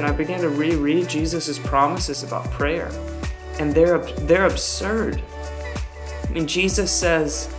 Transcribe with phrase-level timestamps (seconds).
[0.00, 2.90] and I began to reread Jesus' promises about prayer.
[3.58, 5.22] And they're, they're absurd.
[6.24, 7.54] I mean, Jesus says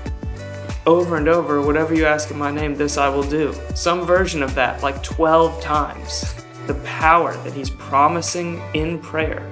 [0.87, 3.53] over and over, whatever you ask in my name, this I will do.
[3.75, 6.33] Some version of that, like 12 times.
[6.65, 9.45] The power that he's promising in prayer.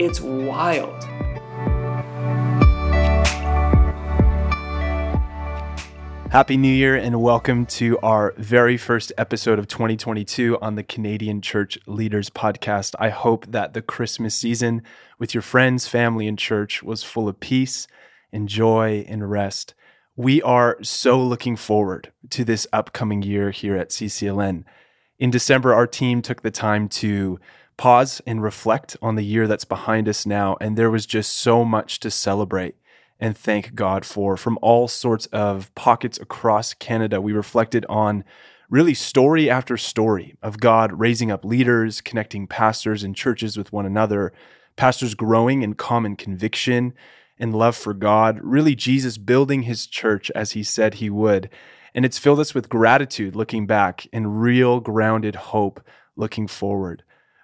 [0.00, 1.04] It's wild.
[6.34, 11.40] Happy New Year and welcome to our very first episode of 2022 on the Canadian
[11.40, 12.96] Church Leaders Podcast.
[12.98, 14.82] I hope that the Christmas season
[15.16, 17.86] with your friends, family, and church was full of peace
[18.32, 19.74] and joy and rest.
[20.16, 24.64] We are so looking forward to this upcoming year here at CCLN.
[25.20, 27.38] In December, our team took the time to
[27.76, 31.64] pause and reflect on the year that's behind us now, and there was just so
[31.64, 32.74] much to celebrate
[33.24, 37.22] and thank God for from all sorts of pockets across Canada.
[37.22, 38.22] We reflected on
[38.68, 43.86] really story after story of God raising up leaders, connecting pastors and churches with one
[43.86, 44.34] another,
[44.76, 46.92] pastors growing in common conviction
[47.38, 51.48] and love for God, really Jesus building his church as he said he would.
[51.94, 55.80] And it's filled us with gratitude looking back and real grounded hope
[56.14, 57.02] looking forward.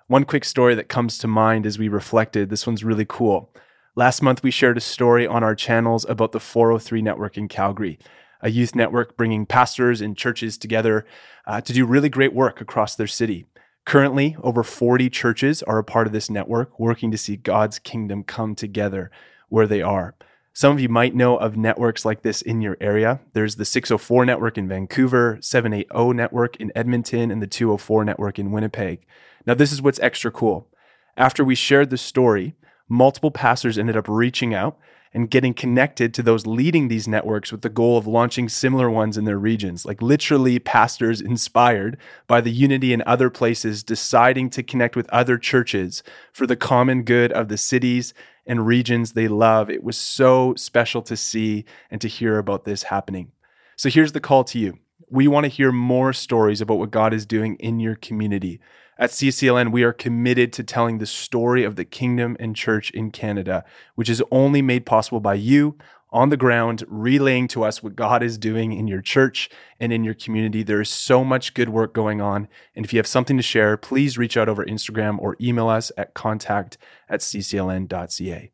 [0.08, 3.50] One quick story that comes to mind as we reflected this one's really cool.
[3.96, 7.98] Last month, we shared a story on our channels about the 403 Network in Calgary,
[8.40, 11.04] a youth network bringing pastors and churches together
[11.44, 13.46] uh, to do really great work across their city.
[13.84, 18.22] Currently, over 40 churches are a part of this network, working to see God's kingdom
[18.22, 19.10] come together
[19.48, 20.14] where they are.
[20.52, 23.20] Some of you might know of networks like this in your area.
[23.32, 28.52] There's the 604 network in Vancouver, 780 network in Edmonton, and the 204 network in
[28.52, 29.04] Winnipeg.
[29.46, 30.68] Now, this is what's extra cool.
[31.16, 32.54] After we shared the story,
[32.90, 34.78] multiple pastors ended up reaching out
[35.12, 39.16] and getting connected to those leading these networks with the goal of launching similar ones
[39.16, 39.84] in their regions.
[39.84, 41.96] Like literally, pastors inspired
[42.26, 46.02] by the unity in other places deciding to connect with other churches
[46.32, 48.14] for the common good of the cities
[48.46, 49.68] and regions they love.
[49.68, 53.32] It was so special to see and to hear about this happening.
[53.76, 54.78] So here's the call to you.
[55.08, 58.60] We want to hear more stories about what God is doing in your community.
[59.00, 63.10] At CCLN, we are committed to telling the story of the kingdom and church in
[63.10, 65.78] Canada, which is only made possible by you
[66.10, 69.48] on the ground, relaying to us what God is doing in your church
[69.80, 70.62] and in your community.
[70.62, 72.46] There is so much good work going on.
[72.76, 75.90] And if you have something to share, please reach out over Instagram or email us
[75.96, 76.76] at contact
[77.08, 78.50] at ccln.ca.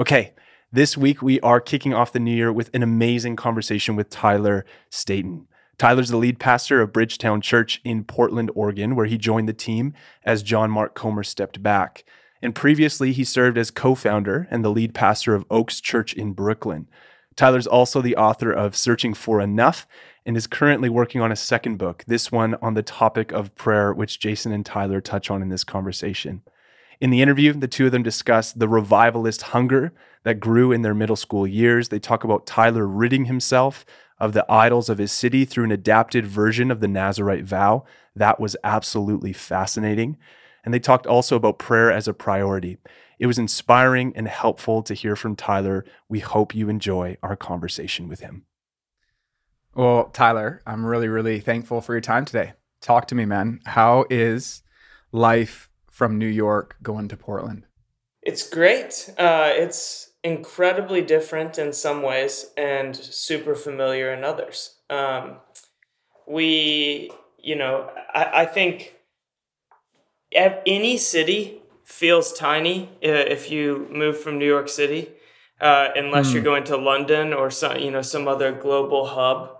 [0.00, 0.32] Okay,
[0.72, 4.66] this week we are kicking off the new year with an amazing conversation with Tyler
[4.90, 5.46] Staton.
[5.78, 9.92] Tyler's the lead pastor of Bridgetown Church in Portland, Oregon, where he joined the team
[10.24, 12.04] as John Mark Comer stepped back.
[12.40, 16.32] And previously, he served as co founder and the lead pastor of Oaks Church in
[16.32, 16.86] Brooklyn.
[17.34, 19.86] Tyler's also the author of Searching for Enough
[20.24, 23.92] and is currently working on a second book, this one on the topic of prayer,
[23.92, 26.42] which Jason and Tyler touch on in this conversation.
[26.98, 30.94] In the interview, the two of them discuss the revivalist hunger that grew in their
[30.94, 31.90] middle school years.
[31.90, 33.84] They talk about Tyler ridding himself
[34.18, 37.84] of the idols of his city through an adapted version of the Nazarite vow.
[38.14, 40.16] That was absolutely fascinating.
[40.64, 42.78] And they talked also about prayer as a priority.
[43.18, 45.84] It was inspiring and helpful to hear from Tyler.
[46.08, 48.44] We hope you enjoy our conversation with him.
[49.74, 52.54] Well, Tyler, I'm really, really thankful for your time today.
[52.80, 53.60] Talk to me, man.
[53.64, 54.62] How is
[55.12, 57.66] life from New York going to Portland?
[58.22, 59.10] It's great.
[59.18, 64.74] Uh, it's incredibly different in some ways and super familiar in others.
[64.90, 65.36] Um,
[66.26, 68.96] we, you know, I, I think
[70.32, 75.10] any city feels tiny if you move from New York City,
[75.60, 76.32] uh, unless mm.
[76.34, 76.46] you're hmm.
[76.46, 79.52] going to London or some, you know, some other global hub.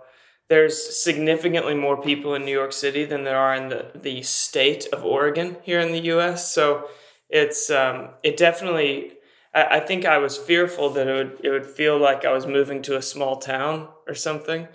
[0.49, 4.85] There's significantly more people in New York City than there are in the, the state
[4.91, 6.53] of Oregon here in the U.S.
[6.53, 6.89] So
[7.29, 9.16] it's um, it definitely
[9.57, 12.45] I, I think I was fearful that it would it would feel like I was
[12.45, 14.67] moving to a small town or something.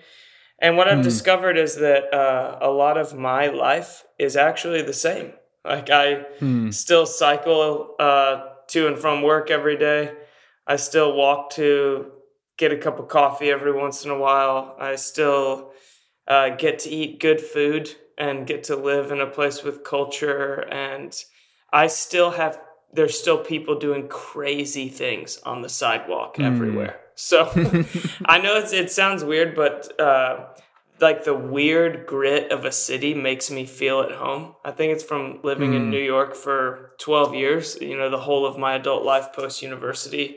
[0.58, 1.04] And what I've mm.
[1.04, 5.32] discovered is that uh, a lot of my life is actually the same.
[5.64, 6.72] Like I mm.
[6.74, 10.14] still cycle uh, to and from work every day.
[10.66, 12.12] I still walk to
[12.58, 14.76] get a cup of coffee every once in a while.
[14.78, 15.72] I still
[16.28, 20.68] uh, get to eat good food and get to live in a place with culture.
[20.70, 21.12] And
[21.72, 22.60] I still have
[22.92, 26.44] there's still people doing crazy things on the sidewalk mm.
[26.44, 27.00] everywhere.
[27.14, 27.44] So
[28.24, 30.46] I know it sounds weird, but uh,
[31.00, 34.54] like the weird grit of a city makes me feel at home.
[34.64, 35.76] I think it's from living mm.
[35.76, 35.90] in hmm.
[35.90, 40.36] New York for 12 years, you know, the whole of my adult life post university.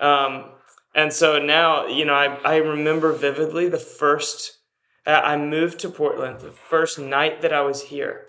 [0.00, 0.50] Um,
[0.94, 4.58] and so now, you know, I, I remember vividly the first,
[5.06, 8.26] I moved to Portland, the first night that I was here.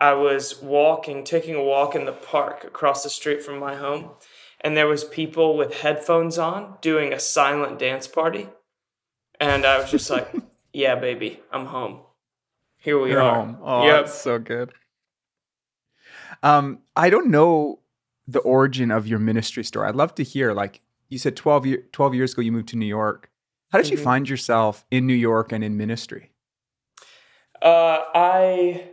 [0.00, 4.10] I was walking, taking a walk in the park across the street from my home,
[4.60, 8.48] and there was people with headphones on doing a silent dance party.
[9.40, 10.28] And I was just like,
[10.72, 12.00] yeah, baby, I'm home.
[12.78, 13.36] Here we You're are.
[13.36, 13.58] home.
[13.62, 14.02] Oh, Yep.
[14.04, 14.72] that's so good.
[16.42, 17.80] Um, I don't know
[18.26, 19.88] the origin of your ministry story.
[19.88, 20.52] I'd love to hear.
[20.52, 23.30] Like you said, 12, year, 12 years ago, you moved to New York.
[23.70, 24.02] How did you Mhm.
[24.04, 26.30] find yourself in New York and in ministry?
[27.60, 28.90] Uh, I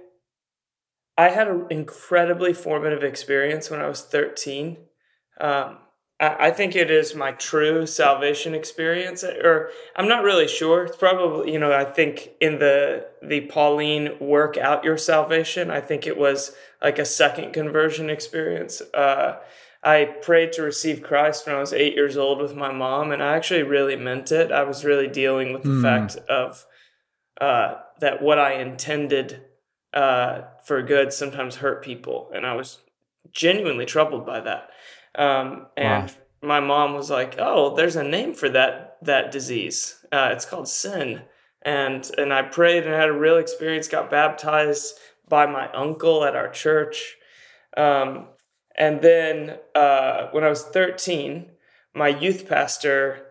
[1.18, 4.78] I had an incredibly formative experience when I was 13.
[5.40, 5.78] Um,
[6.20, 10.86] I, I think it is my true salvation experience, or I'm not really sure.
[10.86, 15.72] It's probably you know I think in the the Pauline work out your salvation.
[15.72, 18.82] I think it was like a second conversion experience.
[18.94, 19.38] Uh,
[19.84, 23.22] I prayed to receive Christ when I was eight years old with my mom, and
[23.22, 24.52] I actually really meant it.
[24.52, 25.84] I was really dealing with the Hmm.
[25.84, 26.66] fact of
[27.40, 29.42] uh, that what I intended
[29.96, 32.80] uh, for good sometimes hurt people, and I was
[33.32, 34.70] genuinely troubled by that.
[35.16, 40.06] Um, and my mom was like, "Oh, there's a name for that that disease.
[40.12, 41.24] Uh, it's called sin."
[41.62, 43.88] And and I prayed and had a real experience.
[43.88, 44.96] Got baptized
[45.28, 47.16] by my uncle at our church.
[47.78, 48.28] Um,
[48.78, 51.52] and then uh, when I was 13,
[51.94, 53.25] my youth pastor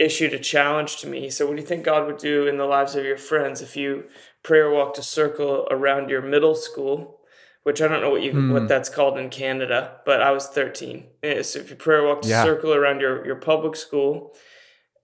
[0.00, 1.20] issued a challenge to me.
[1.20, 3.60] He said, What do you think God would do in the lives of your friends
[3.60, 4.04] if you
[4.42, 7.18] prayer walked a circle around your middle school?
[7.62, 8.52] Which I don't know what you Hmm.
[8.52, 11.08] what that's called in Canada, but I was 13.
[11.42, 12.40] So if you prayer walked Yeah.
[12.40, 14.34] a circle around your, your public school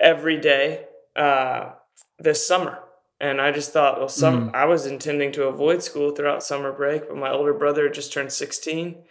[0.01, 1.73] every day uh,
[2.19, 2.79] this summer.
[3.21, 7.09] And I just thought, well, some I was intending to avoid school throughout summer break,
[7.09, 9.05] but my older brother had just turned 16.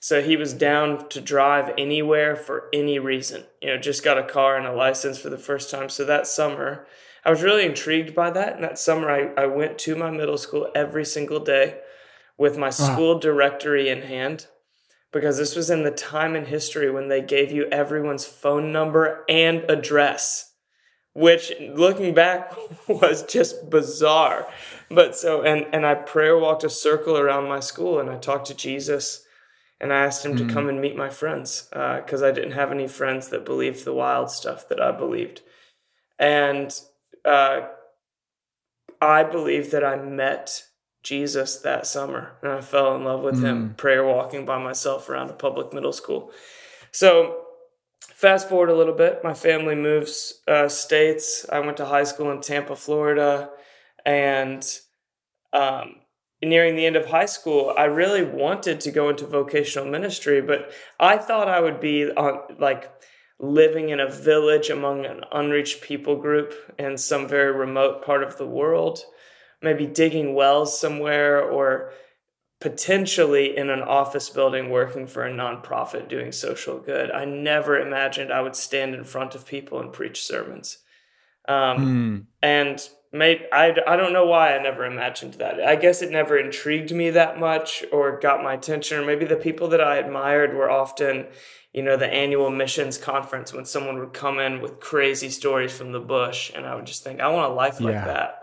[0.00, 3.44] So he was down to drive anywhere for any reason.
[3.60, 5.88] You know, just got a car and a license for the first time.
[5.88, 6.86] So that summer,
[7.24, 8.54] I was really intrigued by that.
[8.54, 11.80] And that summer, I, I went to my middle school every single day
[12.36, 14.46] with my school directory in hand
[15.12, 19.24] because this was in the time in history when they gave you everyone's phone number
[19.28, 20.52] and address
[21.14, 22.54] which looking back
[22.88, 24.46] was just bizarre
[24.90, 28.46] but so and and i prayer walked a circle around my school and i talked
[28.46, 29.24] to jesus
[29.80, 32.88] and i asked him to come and meet my friends because i didn't have any
[32.88, 35.40] friends that believed the wild stuff that i believed.
[36.18, 36.72] And
[37.24, 37.60] uh,
[39.00, 40.64] i believe that i met
[41.04, 45.30] jesus that summer and i fell in love with him prayer walking by myself around
[45.30, 46.32] a public middle school.
[46.90, 47.44] So
[48.00, 51.46] fast forward a little bit my family moves uh, states.
[51.50, 53.50] I went to high school in tampa florida
[54.04, 54.66] and
[55.52, 55.96] um,
[56.42, 60.70] nearing the end of high school i really wanted to go into vocational ministry but
[61.00, 62.90] i thought i would be on like
[63.40, 68.36] living in a village among an unreached people group in some very remote part of
[68.36, 69.00] the world
[69.62, 71.92] maybe digging wells somewhere or
[72.60, 77.10] potentially in an office building working for a nonprofit doing social good.
[77.10, 80.78] I never imagined I would stand in front of people and preach sermons.
[81.48, 82.18] Um, Hmm.
[82.42, 85.60] and made I, I don't know why I never imagined that.
[85.60, 89.36] I guess it never intrigued me that much or got my attention or maybe the
[89.36, 91.26] people that I admired were often
[91.72, 95.92] you know the annual missions conference when someone would come in with crazy stories from
[95.92, 98.04] the bush and I would just think I want a life like Yeah.
[98.04, 98.34] that.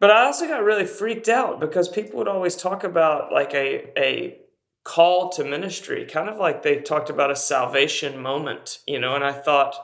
[0.00, 3.90] But I also got really freaked out because people would always talk about like a
[3.98, 4.38] a
[4.84, 9.24] call to ministry, kind of like they talked about a salvation moment, you know, and
[9.24, 9.74] I thought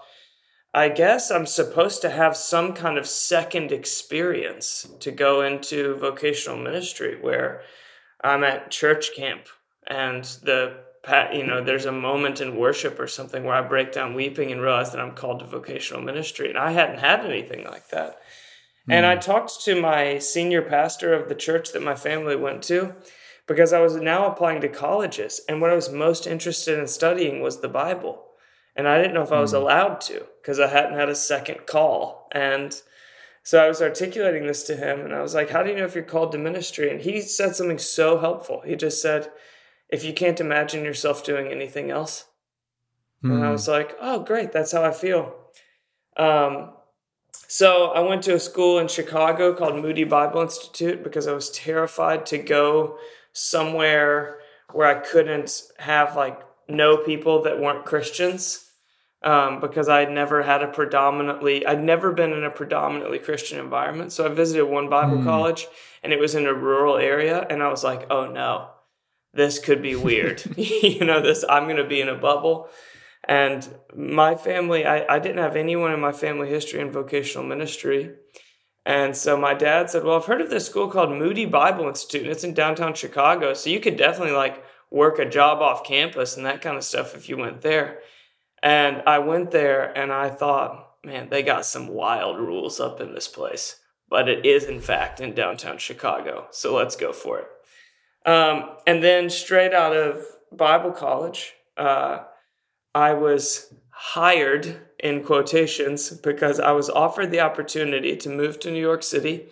[0.72, 6.58] I guess I'm supposed to have some kind of second experience to go into vocational
[6.58, 7.62] ministry where
[8.22, 9.46] I'm at church camp
[9.86, 10.76] and the
[11.32, 14.60] you know there's a moment in worship or something where I break down weeping and
[14.60, 16.50] realize that I'm called to vocational ministry.
[16.50, 18.20] And I hadn't had anything like that.
[18.88, 19.20] And I hmm.
[19.20, 22.94] talked to my senior pastor of the church that my family went to
[23.46, 25.40] because I was now applying to colleges.
[25.48, 28.24] And what I was most interested in studying was the Bible
[28.80, 31.66] and I didn't know if I was allowed to because I hadn't had a second
[31.66, 32.28] call.
[32.32, 32.74] And
[33.42, 35.84] so I was articulating this to him, and I was like, "How do you know
[35.84, 38.62] if you're called to ministry?" And he said something so helpful.
[38.62, 39.30] He just said,
[39.90, 42.24] "If you can't imagine yourself doing anything else,"
[43.22, 43.52] and I Hmm.
[43.52, 45.34] was like, "Oh, great, that's how I feel."
[46.16, 46.72] Um,
[47.48, 51.50] so I went to a school in Chicago called Moody Bible Institute because I was
[51.50, 52.98] terrified to go
[53.34, 54.40] somewhere
[54.72, 58.69] where I couldn't have like know people that weren't Christians.
[59.22, 63.58] Um, because I had never had a predominantly, I'd never been in a predominantly Christian
[63.58, 64.12] environment.
[64.12, 65.66] So I visited one Bible college
[66.02, 67.46] and it was in a rural area.
[67.50, 68.70] And I was like, oh no,
[69.34, 70.42] this could be weird.
[70.56, 72.70] you know, this, I'm going to be in a bubble.
[73.24, 78.12] And my family, I, I didn't have anyone in my family history in vocational ministry.
[78.86, 82.22] And so my dad said, Well, I've heard of this school called Moody Bible Institute,
[82.22, 83.52] and it's in downtown Chicago.
[83.52, 87.14] So you could definitely like work a job off campus and that kind of stuff
[87.14, 88.00] if you went there.
[88.62, 93.14] And I went there and I thought, man, they got some wild rules up in
[93.14, 93.76] this place.
[94.08, 96.48] But it is, in fact, in downtown Chicago.
[96.50, 97.48] So let's go for it.
[98.28, 102.24] Um, and then straight out of Bible college, uh,
[102.94, 108.80] I was hired in quotations because I was offered the opportunity to move to New
[108.80, 109.46] York City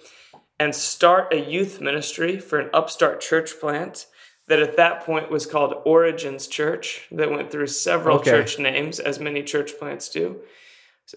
[0.59, 4.07] and start a youth ministry for an upstart church plant
[4.49, 8.31] that at that point was called Origins Church, that went through several okay.
[8.31, 10.41] church names, as many church plants do.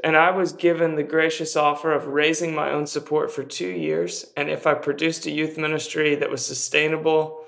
[0.03, 4.25] And I was given the gracious offer of raising my own support for two years.
[4.37, 7.43] And if I produced a youth ministry that was sustainable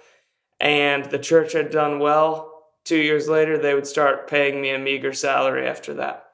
[0.60, 4.80] and the church had done well, two years later, they would start paying me a
[4.80, 6.26] meager salary after that.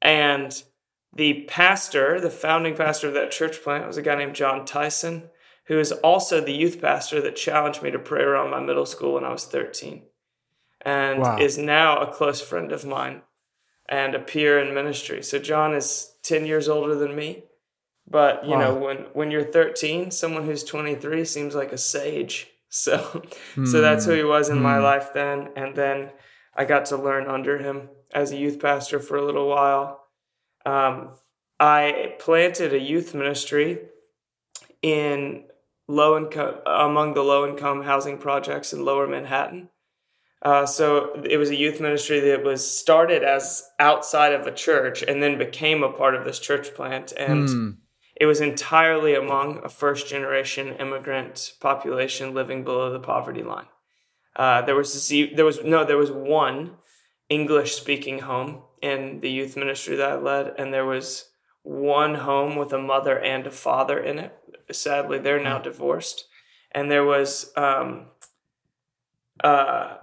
[0.00, 0.62] And
[1.12, 5.30] the pastor, the founding pastor of that church plant, was a guy named Jon Tyson,
[5.70, 9.14] who is also the youth pastor that challenged me to pray around my middle school
[9.14, 10.02] when I was 13,
[10.80, 11.38] and wow.
[11.38, 13.22] is now a close friend of mine
[13.88, 15.22] and a peer in ministry.
[15.22, 17.44] So John is 10 years older than me.
[18.08, 18.60] But you wow.
[18.60, 22.48] know, when when you're 13, someone who's 23 seems like a sage.
[22.72, 22.98] So
[23.56, 23.66] mm.
[23.66, 24.62] so that's who he was in mm.
[24.62, 24.84] my hmm.
[24.84, 25.48] life then.
[25.56, 26.12] And then
[26.54, 30.04] I got to learn under him as a youth pastor for a little while.
[30.64, 31.16] Um,
[31.58, 33.80] I planted a youth ministry
[34.82, 35.49] in
[35.90, 39.68] low income among the low income housing projects in lower Manhattan.
[40.42, 45.02] Uh, so it was a youth ministry that was started as outside of a church
[45.02, 47.12] and then became a part of this church plant.
[47.16, 47.76] And mm.
[48.16, 53.66] it was entirely among a first generation immigrant population living below the poverty line.
[54.36, 56.76] Uh, there was this, there was no there was one
[57.28, 61.29] English speaking home in the youth ministry that I led, and there was
[61.62, 64.36] one home with a mother and a father in it.
[64.72, 66.26] Sadly, they're now divorced,
[66.72, 68.06] and there was um,
[69.42, 69.96] uh,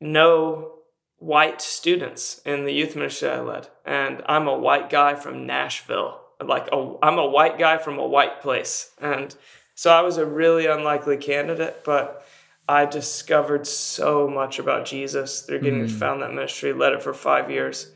[0.00, 0.74] no
[1.18, 3.68] white students in the youth ministry I led.
[3.84, 6.20] And I'm a white guy from Nashville.
[6.44, 8.92] Like a, I'm a white guy from a white place.
[9.00, 9.34] And
[9.74, 12.26] so I was a really unlikely candidate, but
[12.68, 15.90] I discovered so much about Jesus through getting mm.
[15.90, 17.90] found that ministry, led it for five years.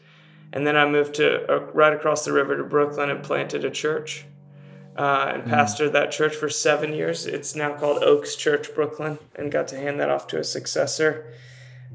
[0.52, 3.70] And then I moved to uh, right across the river to Brooklyn and planted a
[3.70, 4.24] church
[4.96, 5.50] uh, and mm.
[5.50, 7.26] pastored that church for seven years.
[7.26, 11.32] It's now called Oaks Church Brooklyn and got to hand that off to a successor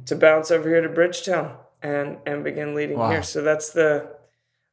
[0.05, 3.11] to bounce over here to Bridgetown and and begin leading wow.
[3.11, 3.23] here.
[3.23, 4.15] So that's the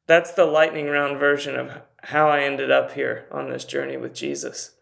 [0.06, 4.14] that's the lightning round version of how I ended up here on this journey with
[4.14, 4.76] Jesus.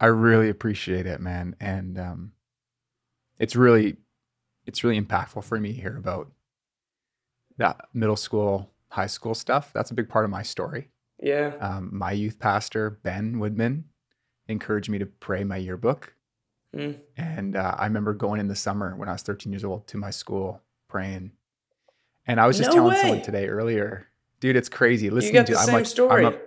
[0.00, 2.32] I really appreciate it, man, and um,
[3.38, 3.96] it's really
[4.66, 6.30] it's really impactful for me to hear about
[7.58, 9.72] that middle school, high school stuff.
[9.72, 10.90] That's a big part of my story.
[11.22, 11.52] Yeah.
[11.60, 13.84] Um, my youth pastor Ben Woodman
[14.48, 16.14] encouraged me to pray my yearbook
[16.74, 16.98] Mm.
[17.16, 19.96] And uh, I remember going in the summer when I was 13 years old to
[19.96, 21.32] my school praying.
[22.26, 23.00] And I was just no telling way.
[23.00, 24.08] someone today earlier,
[24.40, 25.10] dude, it's crazy.
[25.10, 26.26] Listening you got the to same I'm like, story.
[26.26, 26.38] I'm a,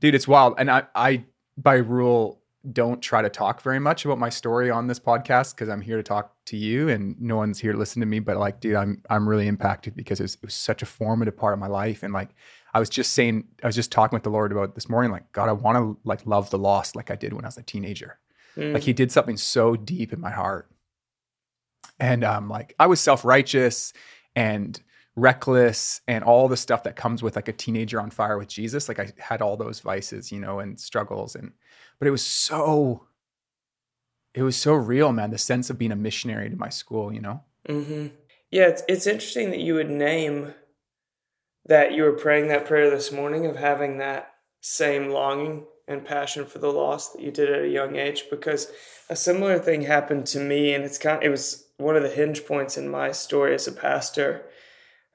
[0.00, 0.54] dude, it's wild.
[0.58, 1.24] And I, I,
[1.56, 2.37] by rule,
[2.72, 5.96] don't try to talk very much about my story on this podcast because I'm here
[5.96, 8.18] to talk to you and no one's here to listen to me.
[8.18, 11.36] But like, dude, I'm I'm really impacted because it was, it was such a formative
[11.36, 12.02] part of my life.
[12.02, 12.30] And like,
[12.74, 15.12] I was just saying, I was just talking with the Lord about this morning.
[15.12, 17.56] Like, God, I want to like love the lost like I did when I was
[17.56, 18.18] a teenager.
[18.56, 18.74] Mm.
[18.74, 20.68] Like he did something so deep in my heart.
[22.00, 23.92] And um, like I was self-righteous
[24.34, 24.80] and
[25.18, 28.88] reckless and all the stuff that comes with like a teenager on fire with Jesus.
[28.88, 31.52] Like I had all those vices, you know, and struggles and
[31.98, 33.04] but it was so
[34.34, 37.20] it was so real, man, the sense of being a missionary to my school, you
[37.20, 37.42] know?
[37.68, 38.14] Mm-hmm.
[38.50, 40.54] Yeah, it's it's interesting that you would name
[41.66, 46.46] that you were praying that prayer this morning of having that same longing and passion
[46.46, 48.70] for the lost that you did at a young age because
[49.10, 52.10] a similar thing happened to me and it's kind of, it was one of the
[52.10, 54.44] hinge points in my story as a pastor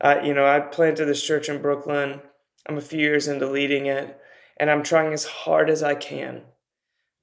[0.04, 2.22] uh, you know i planted this church in brooklyn
[2.68, 4.20] i'm a few years into leading it
[4.58, 6.44] and i'm trying as hard as i can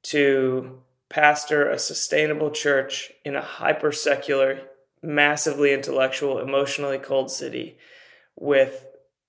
[0.02, 4.60] to pastor a sustainable church in a hyper secular
[5.02, 7.78] massively intellectual emotionally cold city
[8.36, 8.86] with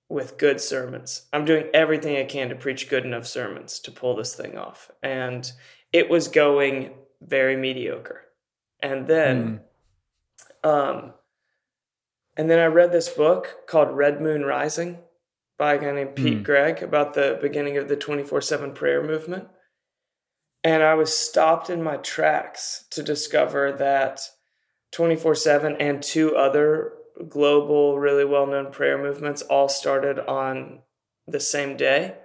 [0.10, 1.28] with good sermons.
[1.32, 4.92] I'm doing everything I can to preach good enough sermons to pull this thing off.
[5.02, 5.50] And
[5.94, 6.92] it was going
[7.22, 8.26] very mediocre.
[8.84, 9.62] And then
[10.64, 10.70] mm.
[10.70, 11.14] um
[12.38, 15.00] and then I read this book called Red Moon Rising
[15.58, 16.44] by a guy named Pete mm.
[16.44, 19.48] Greig about the beginning of the 24/7 prayer movement.
[20.64, 24.30] And I was stopped in my tracks to discover that
[24.92, 26.94] 24/7 and two other
[27.28, 30.82] global, really well known prayer movements all started on
[31.28, 32.18] the same day.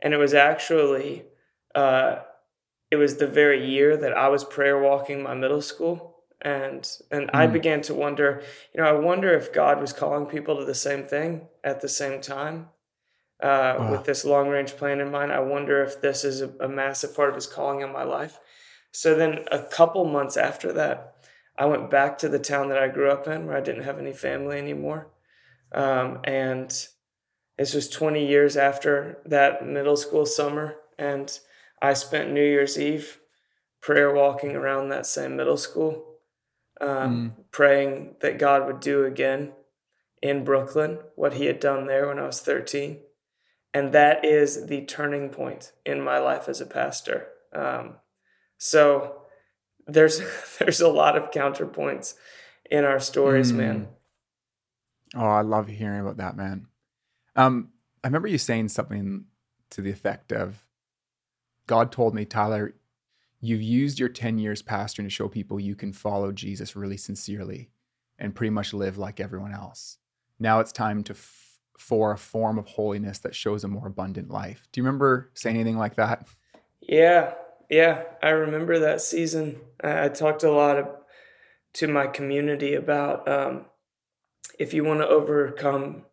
[0.00, 1.24] And it was actually,
[1.74, 2.20] uh,
[2.90, 6.17] it was the very year that I was prayer walking my middle school.
[6.40, 7.30] And and mm.
[7.34, 7.52] I hmm.
[7.52, 8.42] began to wonder,
[8.72, 11.88] you know, I wonder if God was calling people to the same thing at the
[11.88, 12.68] same time.
[13.40, 13.90] Uh, wow.
[13.92, 17.14] With this long range plan in mind, I wonder if this is a, a massive
[17.14, 18.38] part of His calling in my life.
[18.90, 21.14] So then, a couple months after that,
[21.56, 23.98] I went back to the town that I grew up in, where I didn't have
[23.98, 25.10] any family anymore,
[25.72, 26.72] um, and
[27.58, 30.76] this was 20 years after that middle school summer.
[30.96, 31.36] And
[31.82, 33.18] I spent New Year's Eve
[33.80, 36.17] prayer walking around that same middle school,
[36.80, 37.44] um, mm.
[37.50, 39.52] praying that God would do again
[40.22, 42.98] in Brooklyn what he had done there when I was 13.
[43.74, 47.28] And that is the turning point in my life as a pastor.
[47.52, 47.96] Um,
[48.56, 49.22] so
[49.86, 50.20] there's
[50.58, 52.14] there's a lot of counterpoints
[52.70, 53.56] in our stories, mm.
[53.56, 53.88] man.
[55.14, 56.66] Oh, I love hearing about that, man.
[57.34, 57.70] Um,
[58.04, 59.24] I remember you saying something
[59.70, 60.64] to the effect of,
[61.66, 62.74] God told me, Tyler,
[63.40, 67.70] you've used your 10 years pastoring to show people you can follow Jesus really sincerely
[68.18, 69.98] and pretty much live like everyone else.
[70.38, 74.30] Now it's time to f- for a form of holiness that shows a more abundant
[74.30, 74.66] life.
[74.72, 76.26] Do you remember saying anything like that?
[76.80, 77.34] Yeah,
[77.70, 79.60] yeah, I remember that season.
[79.82, 80.88] I, I talked a lot of,
[81.74, 83.66] to my community about um,
[84.58, 86.04] if you want to overcome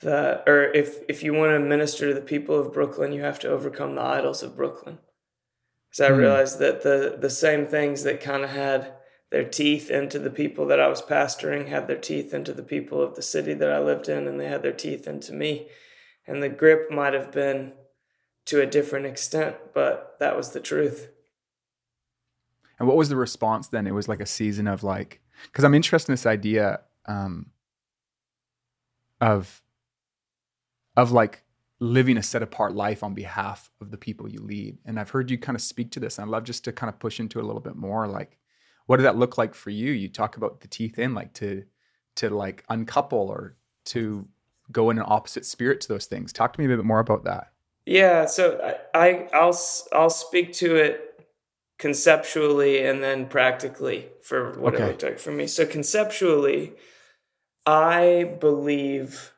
[0.00, 3.38] the, or if if you want to minister to the people of Brooklyn, you have
[3.40, 4.98] to overcome the idols of Brooklyn.
[5.90, 6.18] So I mm.
[6.18, 8.94] realized that the the same things that kind of had
[9.30, 13.00] their teeth into the people that I was pastoring had their teeth into the people
[13.00, 15.68] of the city that I lived in, and they had their teeth into me.
[16.26, 17.72] And the grip might have been
[18.46, 21.08] to a different extent, but that was the truth.
[22.78, 23.86] And what was the response then?
[23.86, 27.50] It was like a season of like, because I'm interested in this idea um,
[29.20, 29.62] of
[30.96, 31.44] of like
[31.80, 34.78] living a set apart life on behalf of the people you lead.
[34.84, 36.18] And I've heard you kind of speak to this.
[36.18, 38.06] And I'd love just to kind of push into it a little bit more.
[38.06, 38.38] Like,
[38.86, 39.90] what did that look like for you?
[39.92, 41.64] You talk about the teeth in, like to
[42.16, 44.26] to like uncouple or to
[44.70, 46.32] go in an opposite spirit to those things.
[46.32, 47.52] Talk to me a bit more about that.
[47.86, 49.56] Yeah, so I, I will
[49.92, 51.26] I'll speak to it
[51.78, 54.84] conceptually and then practically for what okay.
[54.84, 55.46] it looked like for me.
[55.46, 56.74] So conceptually,
[57.64, 59.32] I believe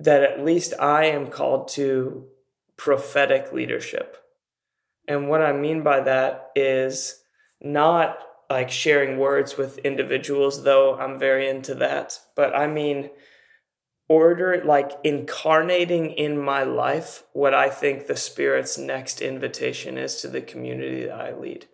[0.00, 2.26] that at least I am called to
[2.76, 4.16] prophetic leadership.
[5.06, 7.22] And what I mean by that is
[7.60, 13.10] not like sharing words with individuals, though I'm very into that, but I mean
[14.08, 20.28] order, like incarnating in my life what I think the Spirit's next invitation is to
[20.28, 21.66] the community that I lead.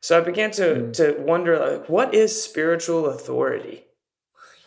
[0.00, 0.92] So I began to, mm.
[0.94, 3.82] to wonder, like, what is spiritual authority?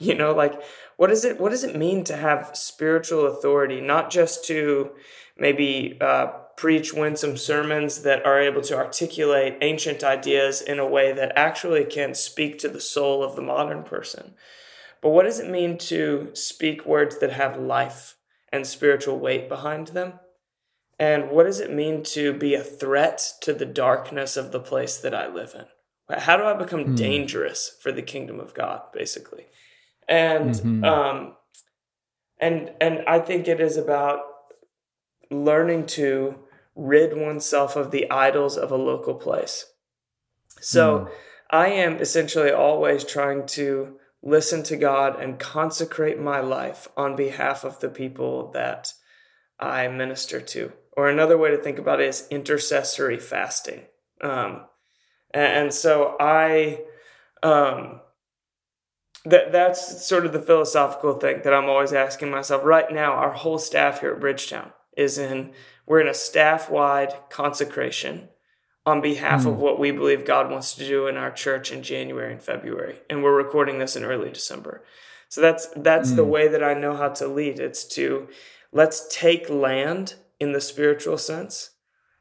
[0.01, 0.53] You know, like
[0.99, 3.79] what does it what does it mean to have spiritual authority?
[3.79, 4.91] Not just to
[5.37, 11.13] maybe uh, preach winsome sermons that are able to articulate ancient ideas in a way
[11.13, 14.33] that actually can speak to the soul of the modern person.
[15.01, 18.17] But what does it mean to speak words that have life
[18.51, 20.19] and spiritual weight behind them?
[20.99, 24.97] And what does it mean to be a threat to the darkness of the place
[24.97, 26.19] that i live in?
[26.19, 26.97] How do i become mm.
[26.97, 29.45] dangerous for the kingdom of god basically
[30.09, 30.83] and mm-hmm.
[30.83, 31.35] um,
[32.39, 34.21] and and I think it is about
[35.31, 36.39] learning to
[36.75, 39.65] rid oneself of the idols of a local place.
[40.59, 41.11] So mm.
[41.51, 47.63] I am essentially always trying to listen to God and consecrate my life on behalf
[47.63, 48.93] of the people that
[49.59, 50.73] I minister to.
[50.93, 53.83] Or another way to think about it is intercessory fasting.
[54.21, 54.65] Um,
[55.33, 56.81] and, and, so I
[57.41, 58.01] um,
[59.25, 62.63] that that's sort of the philosophical thing that I'm always asking myself.
[62.63, 65.51] Right now, our whole staff here at Bridgetown is in
[65.85, 68.29] we're in a staff wide consecration
[68.85, 69.47] on behalf mm.
[69.47, 69.61] of hmm.
[69.61, 73.23] what we believe God wants to do in our church in January and February, and
[73.23, 74.83] we're recording this in early December.
[75.27, 76.15] So that's that's mm.
[76.15, 76.29] the hmm.
[76.29, 77.59] way that I know how to lead.
[77.59, 78.29] It's to
[78.71, 81.71] let's take land in the spiritual sense,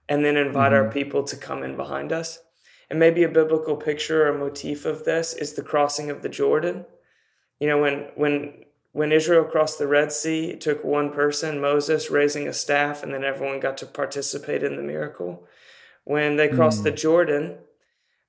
[0.09, 0.77] and then invite mm.
[0.77, 0.93] our hmm.
[0.93, 2.41] people to come in behind us
[2.91, 6.87] and maybe a biblical picture or motif of this is the crossing of the Jordan.
[7.61, 12.11] You know, when when when Israel crossed the Red Sea, it took one person, Moses,
[12.11, 15.47] raising a staff, and then everyone got to participate in the miracle.
[16.05, 16.85] When they crossed mm.
[16.85, 16.97] the hmm.
[16.97, 17.59] Jordan,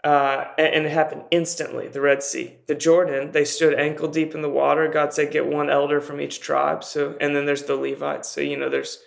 [0.04, 2.58] uh, and it happened instantly, the Red Sea.
[2.68, 4.88] The Jordan, they stood ankle deep in the water.
[4.88, 6.84] God said, get one elder from each tribe.
[6.84, 8.30] So, and then there's the Levites.
[8.30, 9.00] So, you know, there's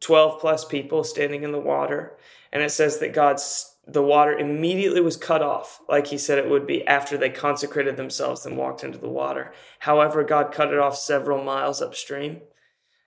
[0.00, 2.16] 12 plus people standing in the water.
[2.52, 6.48] And it says that God's the water immediately was cut off, like he said it
[6.48, 9.52] would be after they consecrated themselves and walked into the water.
[9.80, 12.42] However, God cut it off several miles upstream.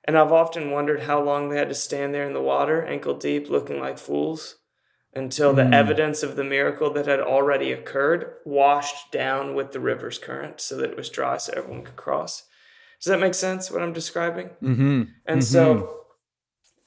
[0.04, 3.16] And I've often wondered how long they had to stand there in the water, ankle
[3.16, 4.58] deep, looking like fools,
[5.14, 5.74] until the Mm.
[5.74, 10.76] evidence of the miracle that had already occurred washed down with the river's current so
[10.76, 12.44] that it was dry so everyone could cross.
[13.02, 14.50] Does that make sense what I'm describing?
[14.62, 15.04] Mm-hmm.
[15.26, 16.02] And so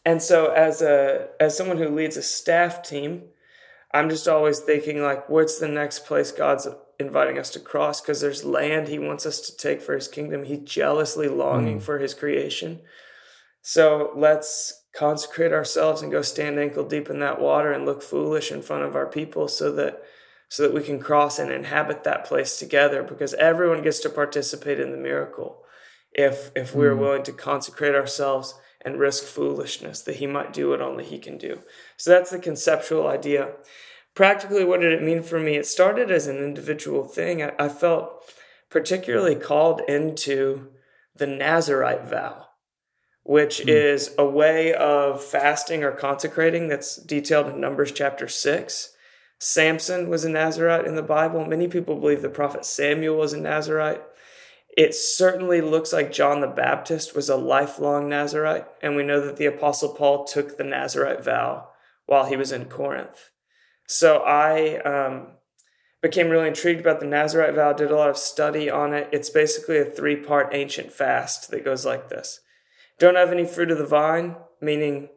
[0.04, 3.30] and so as a as someone who leads a staff team,
[3.92, 8.20] I'm just always thinking like what's the next place God's inviting us to cross because
[8.20, 10.44] there's land he wants us to take for his kingdom.
[10.44, 11.82] He's jealously longing mm.
[11.82, 12.80] for his creation.
[13.62, 18.50] So let's consecrate ourselves and go stand ankle deep in that water and look foolish
[18.50, 20.02] in front of our people so that
[20.50, 24.80] so that we can cross and inhabit that place together because everyone gets to participate
[24.80, 25.62] in the miracle
[26.12, 26.98] if if we're mm.
[26.98, 31.36] willing to consecrate ourselves and risk foolishness that he might do what only he can
[31.36, 31.60] do.
[31.96, 33.52] So that's the conceptual idea.
[34.14, 35.56] Practically, what did it mean for me?
[35.56, 37.42] It started as an individual thing.
[37.42, 38.22] I, I felt
[38.70, 40.68] particularly called into
[41.14, 42.46] the Nazarite vow,
[43.22, 43.68] which hmm.
[43.68, 48.92] is a way of fasting or consecrating that's detailed in Numbers chapter 6.
[49.40, 51.44] Samson was a Nazarite in the Bible.
[51.44, 54.02] Many people believe the prophet Samuel was a Nazarite.
[54.78, 59.36] It certainly looks like John the Baptist was a lifelong Nazarite, and we know that
[59.36, 61.70] the Apostle Paul took the Nazarite vow
[62.06, 63.30] while he was in Corinth.
[63.88, 65.32] So I um,
[66.00, 69.08] became really intrigued about the Nazarite vow, did a lot of study on it.
[69.10, 72.38] It's basically a three part ancient fast that goes like this
[73.00, 75.08] Don't have any fruit of the vine, meaning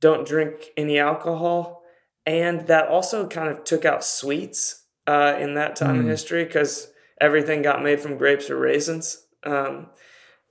[0.00, 1.82] don't drink any alcohol.
[2.26, 6.90] And that also kind of took out sweets uh, in that time in history because
[7.20, 9.26] everything got made from grapes or raisins.
[9.44, 9.88] Um,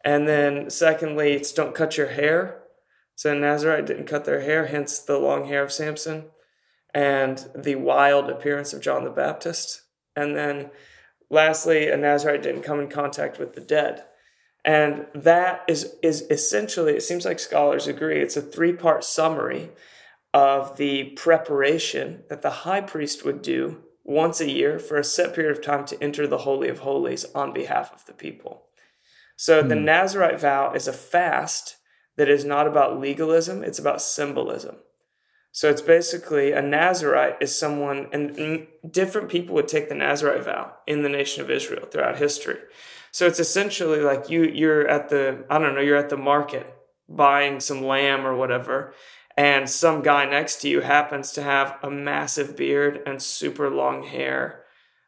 [0.03, 2.63] and then, secondly, it's don't cut your hair.
[3.15, 6.25] So Nazarite didn't cut their hair, hence the long hair of Samson
[6.93, 9.83] and the wild appearance of John the Baptist.
[10.15, 10.71] And then,
[11.29, 14.03] lastly, a Nazarite didn't come in contact with the dead.
[14.63, 19.71] And that is, is essentially, it seems like scholars agree, it's a three part summary
[20.33, 25.35] of the preparation that the high priest would do once a year for a set
[25.35, 28.63] period of time to enter the Holy of Holies on behalf of the people.
[29.35, 31.75] So the Nazarite vow is a fast
[32.15, 34.77] that is not about legalism, it's about symbolism.
[35.51, 40.43] So it's basically a Nazarite is someone, and mm, different people would take the Nazarite
[40.43, 42.57] vow in the nation of Israel throughout history.
[43.11, 46.71] So it's essentially like you you're at the I don't know you're at the market
[47.09, 48.93] buying some lamb or whatever,
[49.37, 54.03] and some guy next to you happens to have a massive beard and super long
[54.03, 54.63] hair,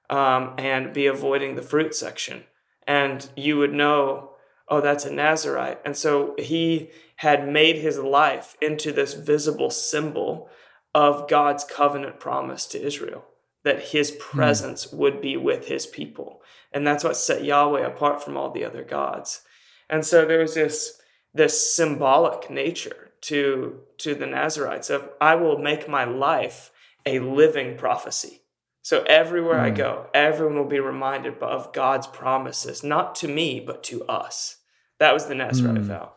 [0.10, 2.44] um, and be avoiding the fruit section,
[2.88, 4.32] and you would know,
[4.68, 10.50] oh, that's a Nazarite, and so he had made his life into this visible symbol
[10.96, 13.26] of God's covenant promise to Israel
[13.64, 16.42] that his presence would be with his people.
[16.72, 19.42] And that's what set Yahweh apart from all the other gods.
[19.90, 21.00] And so there was this
[21.34, 26.72] this symbolic nature to to the Nazarites of I will make my life
[27.06, 28.42] a living prophecy.
[28.82, 29.76] So everywhere I hmm.
[29.76, 34.58] go, everyone will be reminded of God's promises, not to me, but to us.
[35.00, 35.84] That was the Nazarite hmm.
[35.84, 36.14] vow.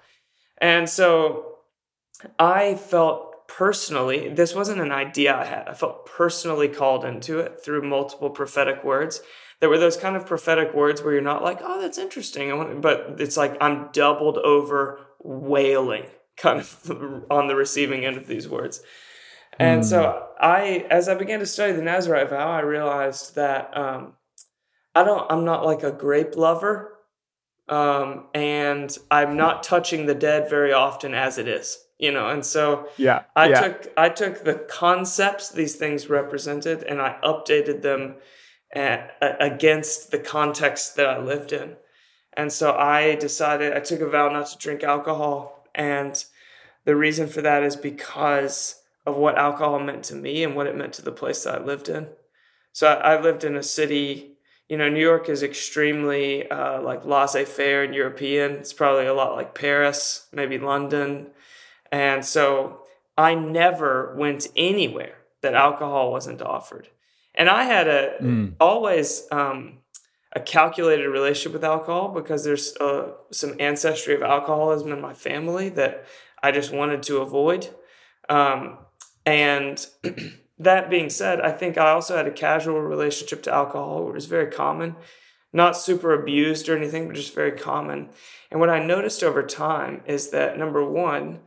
[0.58, 1.56] And so
[2.38, 5.68] I felt personally, this wasn't an idea I had.
[5.68, 9.20] I felt personally called into it through multiple prophetic words.
[9.60, 12.50] There were those kind of prophetic words where you're not like, oh, that's interesting.
[12.50, 18.16] I want, but it's like I'm doubled over wailing kind of on the receiving end
[18.16, 18.82] of these words.
[19.58, 24.14] And so I, as I began to study the Nazarite vow, I realized that um,
[24.94, 26.92] I don't, I'm not like a grape lover
[27.68, 32.28] um, and I'm not touching the dead very often as it is, you know.
[32.28, 33.22] And so Yeah.
[33.36, 33.60] I yeah.
[33.60, 38.16] took I took the concepts these things represented and I updated them
[38.74, 41.76] at, against the context that I lived in.
[42.34, 46.24] And so I decided I took a vow not to drink alcohol, and
[46.84, 50.76] the reason for that is because of what alcohol meant to me and what it
[50.76, 52.08] meant to the place that I lived in.
[52.72, 54.32] So I, I lived in a city
[54.68, 58.52] you know, New York is extremely uh, like laissez-faire and European.
[58.52, 61.26] It's probably a lot like Paris, maybe London,
[61.90, 62.80] and so
[63.18, 66.88] I never went anywhere that alcohol wasn't offered.
[67.34, 68.54] And I had a Mm.
[68.60, 69.81] always um,
[70.34, 75.68] a calculated relationship with alcohol because there's uh, some ancestry of alcoholism in my family
[75.70, 76.06] that
[76.42, 77.68] I just wanted to avoid.
[78.28, 78.78] Um,
[79.26, 79.86] and
[80.58, 84.26] that being said, I think I also had a casual relationship to alcohol, which was
[84.26, 84.96] very common,
[85.52, 88.08] not super abused or anything, but just very common.
[88.50, 91.40] And what I noticed over time is that number one,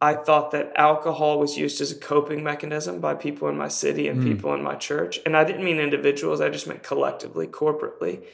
[0.00, 4.06] I thought that alcohol was used as a coping mechanism by people in my city
[4.06, 4.28] and hmm.
[4.28, 5.18] people in my church.
[5.26, 8.24] And I didn't mean individuals, I just meant collectively, corporately.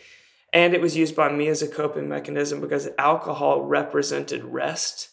[0.53, 5.09] And it was used by me as a coping mechanism because alcohol represented rest.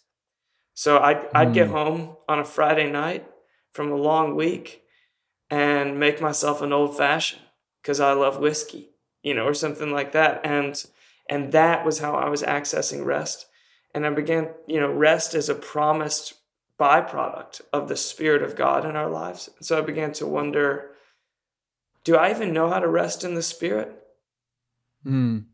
[0.73, 1.73] So I'd, I'd get hmm.
[1.73, 3.25] home on a Friday night
[3.71, 4.81] from a long week
[5.49, 7.41] and make myself an old fashioned
[7.81, 8.89] because I love whiskey,
[9.23, 10.41] you know, or something like that.
[10.43, 10.83] And
[11.29, 13.45] and that was how I was accessing rest.
[13.93, 16.33] And I began, you know, rest is a promised
[16.81, 19.49] byproduct of the Spirit of God in our lives.
[19.55, 20.87] And so I began to wonder
[22.03, 23.95] do I even know how to rest in the Spirit?
[25.05, 25.45] Mm.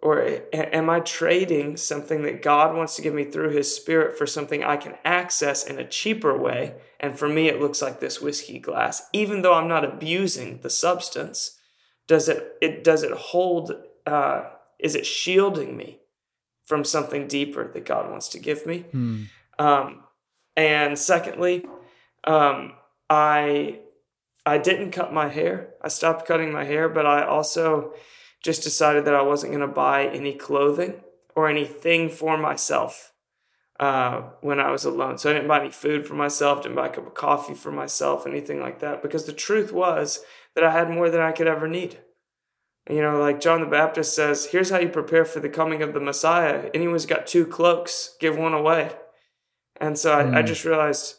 [0.00, 4.26] Or am I trading something that God wants to give me through His Spirit for
[4.26, 6.76] something I can access in a cheaper way?
[7.00, 9.02] And for me, it looks like this whiskey glass.
[9.12, 11.58] Even though I'm not abusing the substance,
[12.06, 13.72] does it, it does it hold?
[14.06, 14.44] Uh,
[14.78, 16.00] is it shielding me
[16.64, 18.86] from something deeper that God wants to give me?
[18.92, 19.26] Mm.
[19.58, 20.03] Um,
[20.56, 21.66] and secondly,
[22.24, 22.74] um,
[23.10, 23.80] I
[24.46, 25.74] I didn't cut my hair.
[25.82, 27.94] I stopped cutting my hair, but I also
[28.42, 31.00] just decided that I wasn't going to buy any clothing
[31.34, 33.12] or anything for myself
[33.80, 35.16] uh, when I was alone.
[35.16, 37.72] So I didn't buy any food for myself, didn't buy a cup of coffee for
[37.72, 40.20] myself, anything like that, because the truth was
[40.54, 41.98] that I had more than I could ever need.
[42.88, 45.94] You know, like John the Baptist says, here's how you prepare for the coming of
[45.94, 46.70] the Messiah.
[46.74, 48.92] Anyone's got two cloaks, give one away.
[49.80, 50.34] And so I, mm.
[50.36, 51.16] I just realized,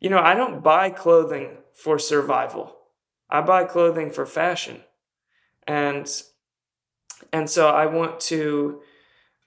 [0.00, 2.76] you know, I don't buy clothing for survival.
[3.28, 4.82] I buy clothing for fashion.
[5.66, 6.10] And
[7.32, 8.80] and so I want to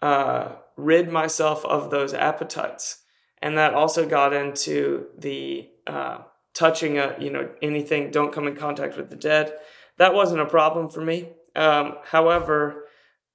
[0.02, 3.04] uh, rid myself of those appetites.
[3.42, 6.20] And that also got into the uh,
[6.54, 9.54] touching, a, you know, anything, don't come in contact with the dead.
[9.98, 11.30] That wasn't a problem for me.
[11.56, 12.86] Um, however,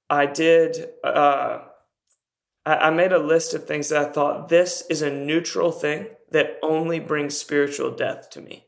[0.09, 1.59] I did, uh,
[2.65, 6.07] I, I made a list of things that I thought this is a neutral thing
[6.31, 8.65] that only brings spiritual death to me.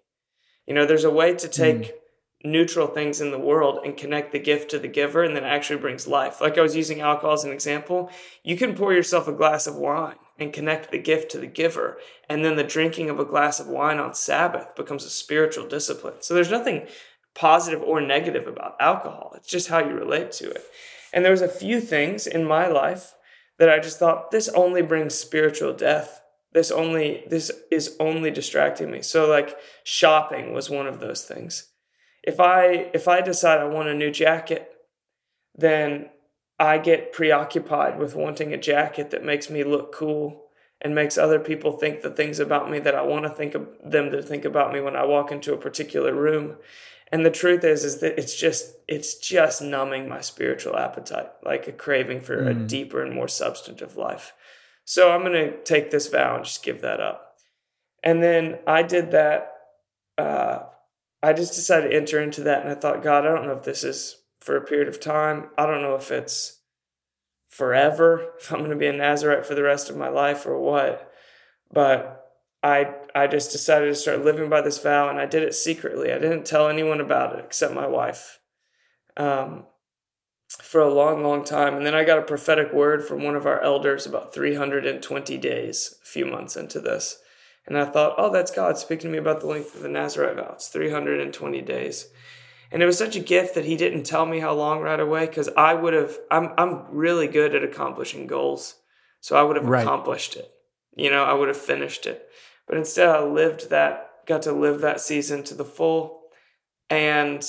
[0.66, 1.92] You know, there's a way to take mm.
[2.44, 5.80] neutral things in the world and connect the gift to the giver, and then actually
[5.80, 6.42] brings life.
[6.42, 8.10] Like I was using alcohol as an example.
[8.44, 11.98] You can pour yourself a glass of wine and connect the gift to the giver,
[12.30, 16.16] and then the drinking of a glass of wine on Sabbath becomes a spiritual discipline.
[16.20, 16.88] So there's nothing
[17.34, 19.34] positive or negative about alcohol.
[19.36, 20.66] It's just how you relate to it.
[21.14, 23.15] And there was a few things in my life
[23.60, 26.22] that I just thought this only brings spiritual death.
[26.54, 29.02] This only this is only distracting me.
[29.02, 31.70] So like shopping was one of those things.
[32.26, 34.72] If i if i decide i want a new jacket
[35.54, 36.10] then
[36.60, 40.46] i get preoccupied with wanting a jacket that makes me look cool
[40.82, 43.68] and makes other people think the things about me that i want to think of
[43.84, 46.58] them to think about me when i walk into a particular room
[47.12, 51.68] and the truth is is that it's just it's just numbing my spiritual appetite like
[51.68, 52.50] a craving for mm.
[52.50, 54.34] a deeper and more substantive life
[54.86, 57.38] so I'm going to take this vow and just give that up.
[58.04, 59.52] And then I did that.
[60.16, 60.60] Uh,
[61.24, 62.62] I just decided to enter into that.
[62.62, 65.50] And I thought, God, I don't know if this is for a period of time.
[65.58, 66.60] I don't know if it's
[67.50, 70.60] forever, if I'm going to be a Nazarite for the rest of my life or
[70.60, 71.12] what.
[71.74, 75.56] But I, I just decided to start living by this vow and I did it
[75.56, 76.12] secretly.
[76.12, 78.40] I didn't tell anyone about it except my wife.
[79.18, 79.66] Um,
[80.50, 81.76] for a long, long time.
[81.76, 85.96] And then I got a prophetic word from one of our elders about 320 days,
[86.02, 87.18] a few months into this.
[87.68, 90.36] And I thought, oh, that's God speaking to me about the length of the Nazarite
[90.36, 90.52] vow.
[90.54, 92.08] It's 320 days.
[92.72, 95.26] And it was such a gift that he didn't tell me how long right away
[95.26, 98.76] because I would have, I'm, I'm really good at accomplishing goals.
[99.22, 99.82] So I would have right.
[99.82, 100.52] accomplished it.
[100.96, 102.28] You know, I would have finished it.
[102.68, 106.22] But instead, I lived that, got to live that season to the full.
[106.90, 107.46] And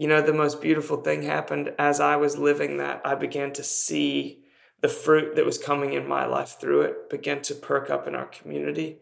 [0.00, 3.02] you know, the most beautiful thing happened as I was living that.
[3.04, 4.42] I began to see
[4.80, 8.14] the fruit that was coming in my life through it begin to perk up in
[8.14, 8.96] our community.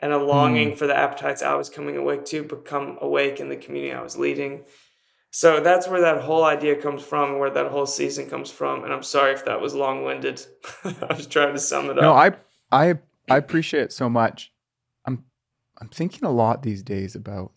[0.00, 0.78] And a longing mm.
[0.78, 4.16] for the appetites I was coming awake to become awake in the community I was
[4.16, 4.66] leading.
[5.32, 8.84] So that's where that whole idea comes from, where that whole season comes from.
[8.84, 10.46] And I'm sorry if that was long winded.
[10.84, 12.02] I was trying to sum it up.
[12.02, 12.32] No, I
[12.70, 14.52] I I appreciate it so much.
[15.78, 17.52] I'm thinking a lot these days about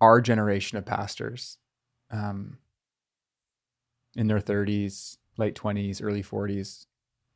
[0.00, 1.58] our generation of pastors
[2.10, 2.58] um,
[4.16, 6.86] in their 30s, late 20s, early 40s,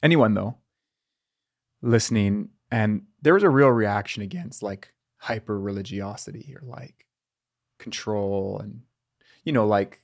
[0.03, 0.57] anyone though,
[1.83, 2.51] listening.
[2.70, 7.07] And there was a real reaction against like hyper religiosity or like
[7.79, 8.83] control and,
[9.44, 10.01] you know, like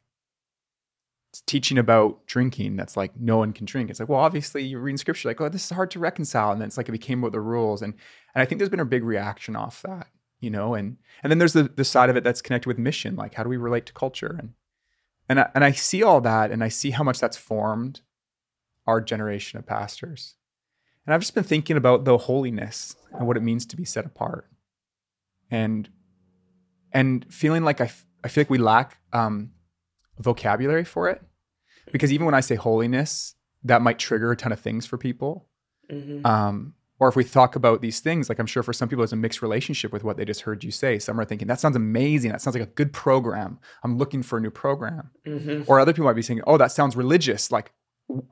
[1.46, 3.90] teaching about drinking that's like no one can drink.
[3.90, 6.52] It's like, well, obviously you're reading scripture, like, oh, this is hard to reconcile.
[6.52, 7.82] And then it's like it became about the rules.
[7.82, 7.94] And
[8.34, 10.06] and I think there's been a big reaction off that
[10.40, 13.16] you know and and then there's the the side of it that's connected with mission
[13.16, 14.36] like how do we relate to culture?
[14.38, 14.54] And
[15.28, 18.00] and I, and I see all that and I see how much that's formed
[18.86, 20.34] our generation of pastors.
[21.06, 24.04] And I've just been thinking about the holiness and what it means to be set
[24.06, 24.48] apart.
[25.50, 25.88] And
[26.92, 29.52] and feeling like I, f- I feel like we lack um,
[30.18, 31.22] vocabulary for it.
[31.92, 35.46] Because even when I say holiness, that might trigger a ton of things for people.
[35.88, 39.02] hmm Um, or if we talk about these things, like I'm sure for some people,
[39.02, 40.98] it's a mixed relationship with what they just heard you say.
[40.98, 42.30] Some are thinking, that sounds amazing.
[42.30, 43.58] That sounds like a good program.
[43.82, 45.10] I'm looking for a new program.
[45.24, 47.72] hmm Or other people might be saying, oh, that sounds religious, like,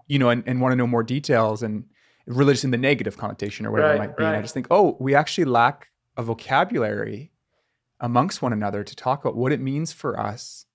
[0.07, 1.85] you know, and, and want to know more details and
[2.27, 4.25] religious in the negative connotation or whatever Right, it might be.
[4.25, 7.33] And I just think, oh, we actually lack a vocabulary
[8.01, 10.67] amongst one another to talk about what it means for us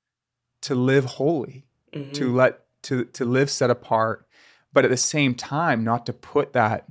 [0.62, 4.26] to live holy hmm to let to to live set apart
[4.74, 6.88] but at the same time not to put that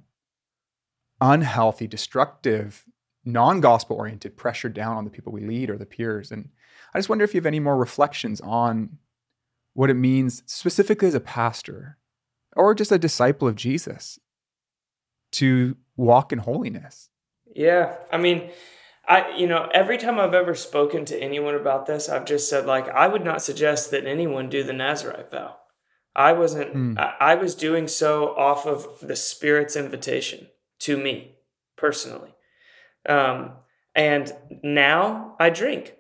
[1.23, 2.85] unhealthy destructive
[3.25, 6.49] non-gospel oriented pressure down on the people we lead or the peers and
[6.93, 8.99] i just wonder if you have any more reflections on
[9.75, 11.97] what it means specifically as a pastor
[12.57, 14.19] or just a disciple of jesus
[15.31, 17.09] to walk in holiness
[17.55, 18.51] Yeah, I mean,
[19.07, 22.67] I you know every time I've ever spoken to anyone about this, I've just said
[22.67, 25.57] like I would not suggest that anyone do the Nazarite vow.
[26.15, 26.73] I wasn't.
[26.73, 26.95] Hmm.
[26.99, 30.49] I, I was doing so off of the Spirit's invitation
[30.83, 31.37] to me
[31.77, 32.35] personally,
[33.09, 33.53] um,
[33.95, 35.95] and now I drink.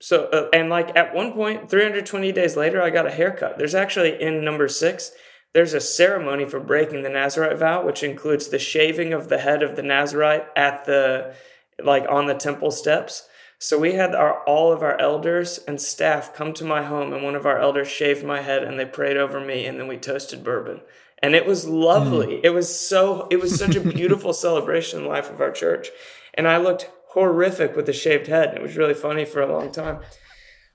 [0.00, 3.58] So uh, and like at one point, 320 days later, I got a haircut.
[3.58, 5.12] There's actually in number six.
[5.54, 9.62] There's a ceremony for breaking the Nazarite vow, which includes the shaving of the head
[9.62, 11.34] of the Nazarite at the
[11.82, 13.26] like on the temple steps.
[13.58, 17.24] So we had our all of our elders and staff come to my home, and
[17.24, 19.96] one of our elders shaved my head, and they prayed over me, and then we
[19.96, 20.80] toasted bourbon,
[21.22, 22.40] and it was lovely.
[22.42, 25.88] It was so it was such a beautiful celebration in the life of our church,
[26.34, 28.50] and I looked horrific with a shaved head.
[28.50, 30.00] and It was really funny for a long time,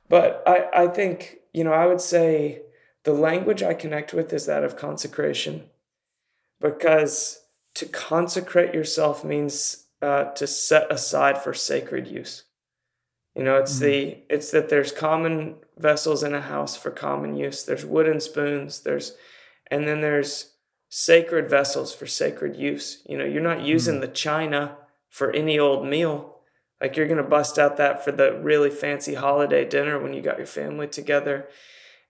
[0.09, 2.63] but I I think you know I would say
[3.03, 5.69] the language I connect with is that of consecration,
[6.59, 7.39] because
[7.75, 12.43] to consecrate yourself means uh, to set aside for sacred use.
[13.35, 17.63] You know, it's the it's that there's common vessels in a house for common use.
[17.63, 18.81] There's wooden spoons.
[18.81, 19.13] There's
[19.71, 20.51] and then there's
[20.89, 23.01] sacred vessels for sacred use.
[23.07, 24.77] You know, you're not using the china
[25.09, 26.39] for any old meal.
[26.81, 30.37] Like you're gonna bust out that for the really fancy holiday dinner when you got
[30.37, 31.47] your family together.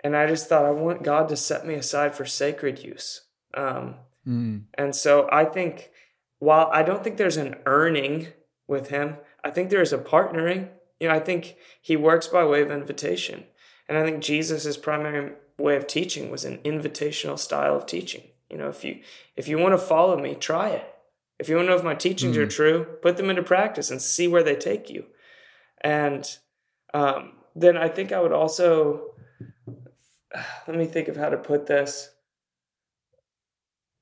[0.03, 3.21] And I just thought I want God to set me aside for sacred use.
[3.53, 3.95] Um,
[4.27, 4.63] Mm.
[4.75, 5.91] and so I think
[6.39, 8.27] while I don't think there's an earning
[8.67, 10.69] with him, I think there is a partnering.
[10.99, 13.43] You know, I think he works by way of invitation.
[13.89, 18.23] And I think Jesus' is primary way of teaching was an invitational style of teaching.
[18.49, 19.01] You know, if you
[19.35, 20.87] if you want to follow me, try it.
[21.39, 24.01] If you want to know if my teachings are true, put them into practice and
[24.01, 25.05] see where they take you.
[25.81, 26.37] And
[26.93, 29.15] um, then I think I would also
[30.67, 32.11] let me think of how to put this.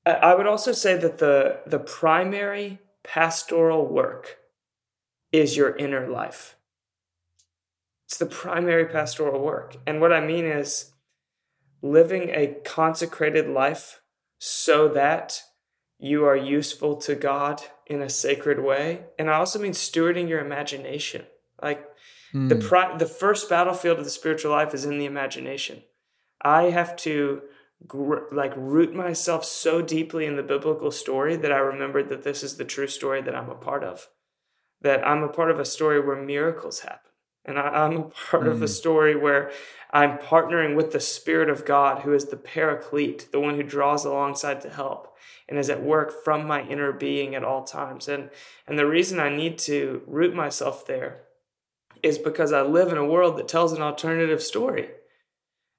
[0.04, 4.38] I I would also say that the the primary pastoral work
[5.32, 6.56] is your inner life.
[8.06, 9.76] It's the primary pastoral work.
[9.86, 10.91] And what I mean is
[11.82, 14.00] living a consecrated life
[14.38, 15.42] so that
[15.98, 19.04] you are useful to God in a sacred way.
[19.18, 21.26] And I also mean stewarding your imagination.
[21.62, 21.84] Like
[22.32, 22.66] the Mm.
[22.66, 25.82] pri- the first battlefield of the spiritual life is in the imagination.
[26.40, 27.42] I have to
[27.86, 32.42] gr- like root myself so deeply in the biblical story that I remembered that this
[32.42, 34.08] is the true story that I'm a part of.
[34.80, 37.11] That I'm a part of a story where miracles happen.
[37.44, 38.68] And I, I'm a part of a Mm.
[38.68, 39.50] story where
[39.90, 44.04] I'm partnering with the Spirit of God, who is the paraclete, the one who draws
[44.04, 45.14] alongside to help
[45.48, 48.08] and is at work from my inner being at all times.
[48.08, 48.30] And,
[48.66, 51.22] and the reason I need to root myself there
[52.02, 54.90] is because I live in a world that tells an alternative story.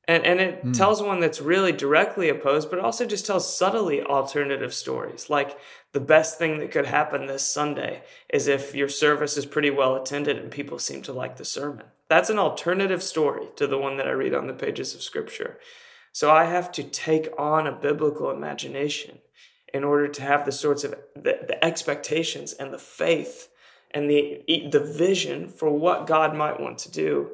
[0.05, 0.77] And, and it Mm.
[0.77, 5.29] tells one that's really directly opposed, but also just tells subtly alternative stories.
[5.29, 5.57] Like
[5.93, 9.95] the best thing that could happen this Sunday is if your service is pretty well
[9.95, 11.85] attended and people seem to like the sermon.
[12.09, 15.57] That's an alternative story to the one that I read on the pages of Scripture.
[16.11, 19.19] So I have to take on a biblical imagination
[19.73, 23.49] in order to have the sorts of the, the expectations and the faith
[23.91, 27.31] and the the vision for what God might want to do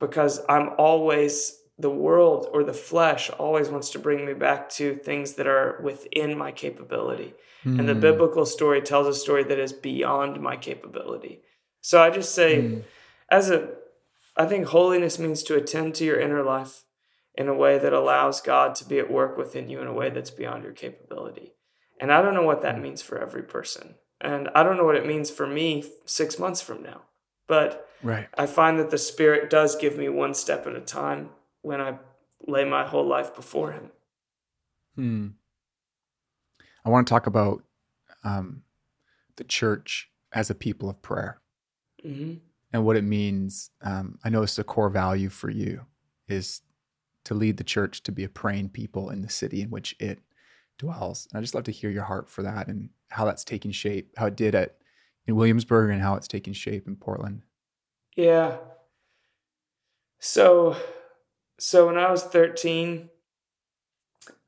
[0.00, 4.96] because I'm always the world or the flesh always wants to bring me back to
[4.96, 7.34] things that are within my capability.
[7.64, 8.00] And the Mm.
[8.00, 11.42] biblical story tells a story that is beyond my capability.
[11.80, 12.84] So I just say Mm.
[13.30, 13.68] as a
[14.36, 16.84] I think holiness means to attend to your inner life
[17.34, 20.10] in a way that allows God to be at work within you in a way
[20.10, 21.54] that's beyond your capability.
[22.00, 23.96] And I don't know what that means for every person.
[24.20, 27.02] And I don't know what it means for me 6 months from now.
[27.48, 28.28] But Right.
[28.34, 31.30] I find that the Spirit does give me one step at a time
[31.62, 31.98] when I
[32.46, 33.90] lay my whole life before Him.
[34.94, 35.28] Hmm.
[36.84, 37.62] I want to talk about
[38.24, 38.62] um,
[39.36, 41.40] the church as a people of prayer
[42.02, 42.34] hmm
[42.72, 43.70] and what it means.
[43.82, 45.86] Um, I know it's a core value for you
[46.28, 46.60] is
[47.24, 50.20] to lead the church to be a praying people in the city in which it
[50.78, 51.26] dwells.
[51.30, 54.12] And I just love to hear your heart for that and how that's taking shape,
[54.16, 54.76] how it did at
[55.26, 57.42] in Williamsburg and how it's taking shape in Portland.
[58.16, 58.56] Yeah.
[60.18, 60.76] So
[61.58, 63.10] so when I was 13,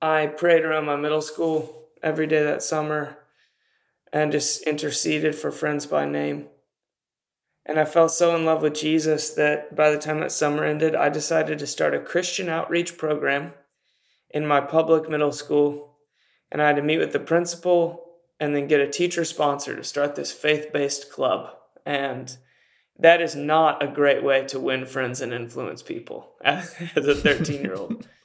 [0.00, 3.18] I prayed around my middle school every day that summer
[4.12, 6.48] and just interceded for friends by name.
[7.66, 10.94] And I fell so in love with Jesus that by the time that summer ended,
[10.94, 13.52] I decided to start a Christian outreach program
[14.30, 15.98] in my public middle school.
[16.50, 18.04] And I had to meet with the principal
[18.40, 21.50] and then get a teacher sponsor to start this faith based club.
[21.84, 22.36] And
[23.00, 27.62] that is not a great way to win friends and influence people as a 13
[27.62, 28.06] year old.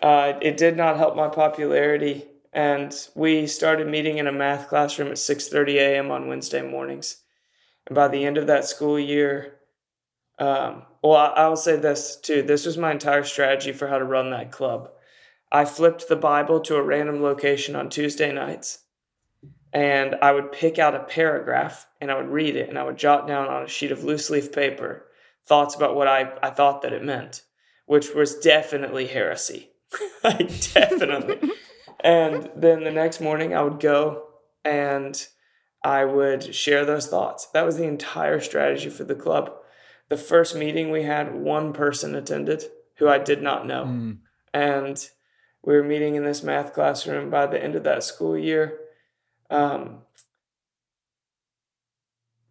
[0.00, 5.06] Uh, it did not help my popularity, and we started meeting in a math classroom
[5.06, 6.10] at 6:30 a.m.
[6.10, 7.22] on Wednesday mornings.
[7.86, 9.60] And by the end of that school year,
[10.40, 12.42] um, well, I, I will say this too.
[12.42, 14.90] This was my entire strategy for how to run that club.
[15.52, 18.81] I flipped the Bible to a random location on Tuesday nights
[19.72, 22.98] and I would pick out a paragraph and I would read it and I would
[22.98, 25.06] jot down on a sheet of loose leaf paper
[25.44, 27.42] thoughts about what I, I thought that it meant,
[27.86, 29.70] which was definitely heresy.
[30.24, 30.42] I
[30.74, 31.50] definitely.
[32.00, 34.24] and then the next morning I would go
[34.64, 35.26] and
[35.82, 37.46] I would share those thoughts.
[37.46, 39.52] That was the entire strategy for the club.
[40.10, 42.64] The first meeting we had, one person attended
[42.98, 43.84] who I did not know.
[43.86, 44.18] Mm.
[44.52, 45.08] And
[45.64, 48.78] we were meeting in this math classroom by the end of that school year
[49.52, 49.98] um,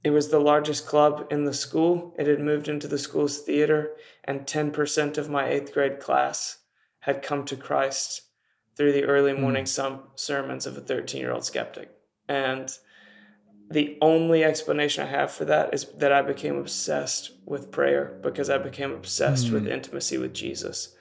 [0.03, 2.15] it was the largest club in the school.
[2.17, 3.91] It had moved into the school's theater,
[4.23, 6.59] and 10% of my eighth grade class
[7.01, 8.23] had come to Christ
[8.75, 9.41] through the early hmm.
[9.41, 10.01] morning mm.
[10.15, 11.91] sermons of a 13 year old skeptic.
[12.27, 12.71] And
[13.69, 18.49] the only explanation I have for that is that I became obsessed with prayer because
[18.49, 19.53] I became obsessed mm.
[19.53, 19.71] with hmm.
[19.71, 20.95] intimacy with Jesus.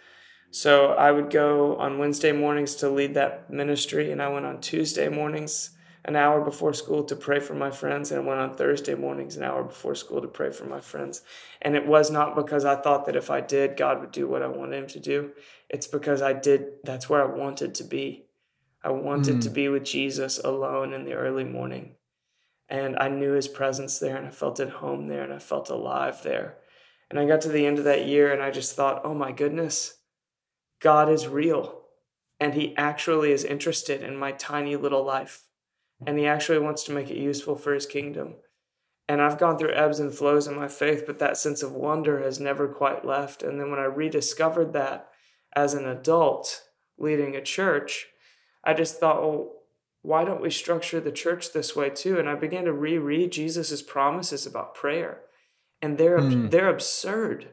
[0.50, 4.60] So I would go on Wednesday mornings to lead that ministry, and I went on
[4.60, 5.70] Tuesday mornings
[6.04, 9.36] an hour before school to pray for my friends, and I went on Thursday mornings
[9.36, 11.22] an hour before school to pray for my friends.
[11.60, 14.42] And it was not because I thought that if I did, God would do what
[14.42, 15.32] I wanted Him to do.
[15.68, 18.26] It's because I did, that's where I wanted to be.
[18.82, 19.42] I wanted mm.
[19.42, 21.96] to be with Jesus alone in the early morning.
[22.68, 25.68] And I knew His presence there, and I felt at home there, and I felt
[25.68, 26.56] alive there.
[27.10, 29.32] And I got to the end of that year, and I just thought, oh my
[29.32, 29.98] goodness,
[30.80, 31.82] God is real.
[32.38, 35.42] And He actually is interested in my tiny little life
[36.06, 38.34] and he actually wants to make it useful for his kingdom.
[39.08, 42.22] And I've gone through ebbs and flows in my faith, but that sense of wonder
[42.22, 43.42] has never quite left.
[43.42, 45.08] And then when I rediscovered that
[45.54, 46.62] as an adult
[46.96, 48.06] leading a church,
[48.62, 49.52] I just thought, well,
[50.02, 52.18] why don't we structure the church this way too?
[52.18, 55.22] And I began to reread Jesus' promises about prayer.
[55.82, 56.50] And they're mm.
[56.50, 57.50] they're absurd.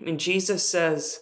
[0.00, 1.20] I mean, Jesus says,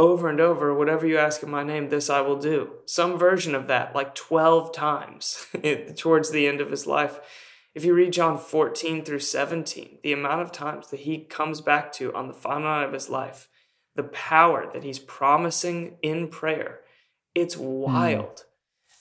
[0.00, 2.70] over and over, whatever you ask in my name, this I will do.
[2.86, 5.46] Some version of that, like 12 times
[5.96, 7.20] towards the end of his life.
[7.74, 11.92] If you read John 14 through 17, the amount of times that he comes back
[11.92, 13.50] to on the final night of his life,
[13.94, 16.80] the power that he's promising in prayer,
[17.34, 17.64] it's hmm.
[17.64, 18.36] wild.
[18.36, 18.44] Mm.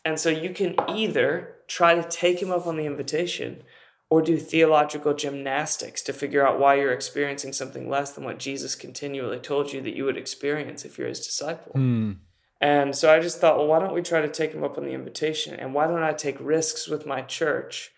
[0.04, 3.64] And so you can either try to take him up on the invitation
[4.10, 8.74] or do theological gymnastics to figure out why you're experiencing something less than what Jesus
[8.74, 11.74] continually told you that you would experience if you're his disciple.
[11.76, 12.18] Mm.
[12.62, 14.84] And so I just thought, well, why don't we try to take him up on
[14.84, 15.54] the invitation?
[15.54, 17.92] And why don't I take risks with my church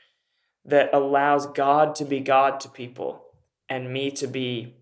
[0.66, 3.24] that allows God to be God to people
[3.70, 4.76] and me to be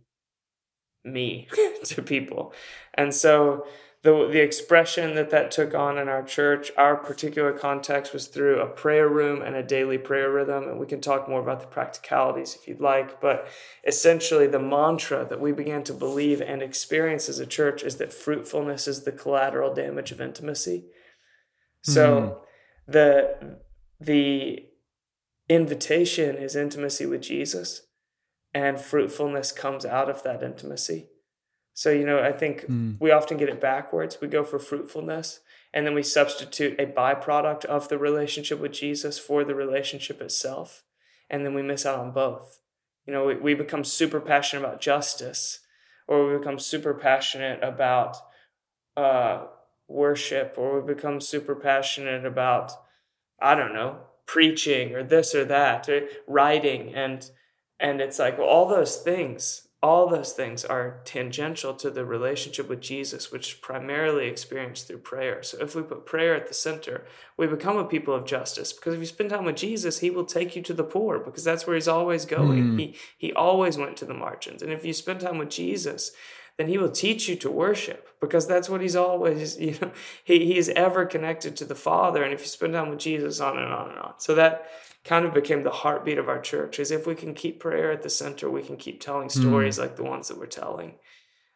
[1.05, 1.47] me
[1.85, 2.53] to people?
[2.95, 3.65] And so
[4.01, 8.61] the, the expression that that took on in our church, our particular context was through
[8.61, 10.69] a prayer room and a daily prayer rhythm.
[10.69, 13.19] And we can talk more about the practicalities if you'd like.
[13.19, 13.45] But
[13.85, 18.13] essentially, the mantra that we began to believe and experience as a church is that
[18.13, 20.85] fruitfulness is the collateral damage of intimacy.
[21.81, 22.37] So mm.
[22.93, 23.57] the,
[23.99, 24.65] the
[25.49, 27.81] invitation is intimacy with Jesus,
[28.53, 31.09] and fruitfulness comes out of that intimacy.
[31.79, 32.97] So, you know, I think mm.
[32.99, 34.17] we often get it backwards.
[34.19, 35.39] We go for fruitfulness
[35.73, 40.83] and then we substitute a byproduct of the relationship with Jesus for the relationship itself.
[41.29, 42.59] And then we miss out on both.
[43.05, 45.59] You know, we, we become super passionate about justice
[46.05, 48.17] or we become super passionate about
[48.97, 49.45] uh,
[49.87, 52.73] worship or we become super passionate about,
[53.41, 56.93] I don't know, preaching or this or that, or writing.
[56.93, 57.31] And,
[57.79, 62.67] and it's like, well, all those things all those things are tangential to the relationship
[62.67, 65.41] with Jesus, which is primarily experienced through prayer.
[65.41, 67.05] So if we put prayer at the center,
[67.37, 68.73] we become a people of justice.
[68.73, 71.45] Because if you spend time with Jesus, he will take you to the poor because
[71.45, 72.71] that's where he's always going.
[72.71, 72.79] Mm.
[72.79, 74.61] He he always went to the margins.
[74.61, 76.11] And if you spend time with Jesus,
[76.57, 79.91] then he will teach you to worship because that's what he's always, you know,
[80.25, 82.21] he, he is ever connected to the Father.
[82.21, 84.13] And if you spend time with Jesus, on and on and on.
[84.17, 84.69] So that
[85.09, 88.03] kind of became the heartbeat of our church is if we can keep prayer at
[88.03, 89.81] the center, we can keep telling stories mm.
[89.81, 90.93] like the ones that we're telling.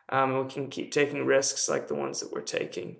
[0.09, 2.97] Um, we can keep taking risks like the ones that we're taking.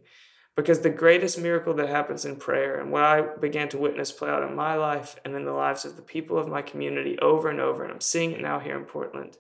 [0.56, 4.30] Because the greatest miracle that happens in prayer, and what I began to witness play
[4.30, 7.49] out in my life and in the lives of the people of my community over
[7.49, 9.38] and over, and I'm seeing it now here in Portland,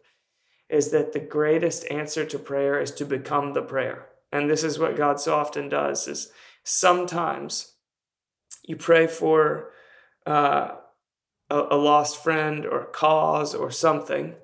[0.67, 4.07] is that the greatest answer to prayer is to become the prayer.
[4.31, 6.31] And this is what God so often does is
[6.63, 7.75] sometimes
[8.65, 9.69] you pray for
[10.25, 10.77] uh,
[11.53, 14.35] a, a lost friend or a cause or something,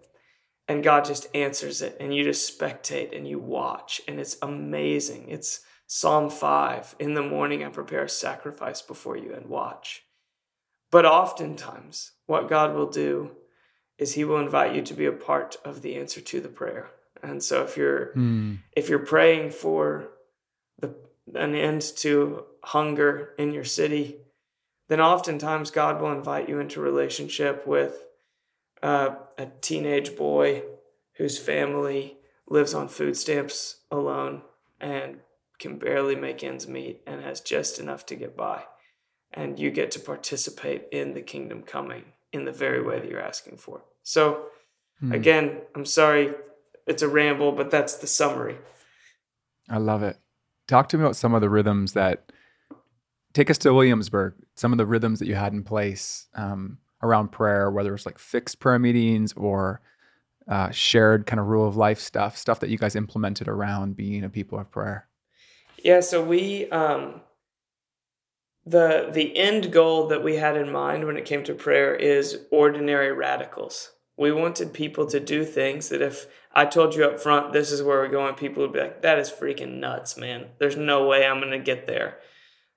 [0.68, 5.28] and God just answers it, and you just spectate and you watch, and it's amazing.
[5.28, 10.04] It's Psalm 5 In the morning, I prepare a sacrifice before you and watch.
[10.92, 13.32] But oftentimes, what God will do
[13.98, 16.92] is He will invite you to be a part of the answer to the prayer.
[17.24, 18.60] And so, if you're mm.
[18.76, 20.12] if you're praying for
[20.78, 20.96] the
[21.34, 24.18] an end to hunger in your city,
[24.90, 28.04] then oftentimes God will invite you into relationship with
[28.84, 30.64] uh, a teenage boy
[31.14, 32.18] whose family
[32.48, 34.42] lives on food stamps alone
[34.82, 35.20] and
[35.60, 38.64] can barely make ends meet and has just enough to get by.
[39.32, 43.22] And you get to participate in the kingdom coming in the very way that you're
[43.22, 43.84] asking for.
[44.02, 44.46] So,
[45.00, 45.12] hmm.
[45.12, 46.34] again, I'm sorry
[46.88, 48.58] it's a ramble, but that's the summary.
[49.70, 50.18] I love it.
[50.68, 52.32] Talk to me about some of the rhythms that
[53.34, 57.32] take us to Williamsburg, some of the rhythms that you had in place um, around
[57.32, 59.82] prayer, whether it's like fixed prayer meetings or
[60.48, 64.24] uh, shared kind of rule of life stuff, stuff that you guys implemented around being
[64.24, 65.08] a people of prayer.
[65.84, 67.22] Yeah, so we um
[68.66, 72.46] the the end goal that we had in mind when it came to prayer is
[72.52, 73.92] ordinary radicals.
[74.18, 77.82] We wanted people to do things that if I told you up front this is
[77.82, 80.48] where we're going, people would be like, "That is freaking nuts, man.
[80.58, 82.18] There's no way I'm going to get there."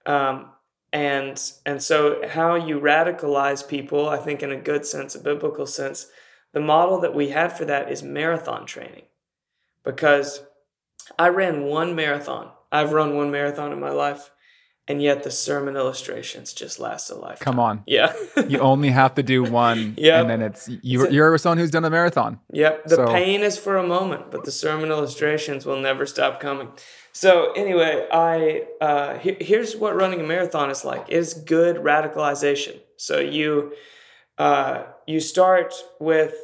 [0.07, 0.51] Um,
[0.93, 5.67] and and so how you radicalize people, I think in a good sense, a biblical
[5.67, 6.09] sense,
[6.53, 9.05] the model that we had for that is marathon training,
[9.85, 10.45] because
[11.19, 12.51] I ran one marathon.
[12.71, 14.31] I've run one marathon in my life,
[14.89, 17.45] and yet the sermon illustrations just last a lifetime.
[17.45, 18.13] Come on, yeah.
[18.49, 21.09] you only have to do one, yeah, and then it's you.
[21.09, 22.41] You're someone who's done a marathon.
[22.53, 22.85] Yep.
[22.85, 23.07] The so.
[23.07, 26.69] pain is for a moment, but the sermon illustrations will never stop coming.
[27.13, 31.07] So anyway, I uh, he, here's what running a marathon is like.
[31.09, 32.81] It's good radicalization.
[32.97, 33.75] So you
[34.39, 36.35] uh, you start with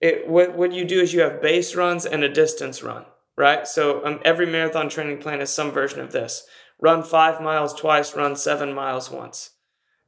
[0.00, 0.28] it.
[0.28, 3.06] What what you do is you have base runs and a distance run
[3.36, 3.66] right?
[3.66, 6.46] So um, every marathon training plan is some version of this.
[6.82, 9.50] Run five miles twice, run seven miles once.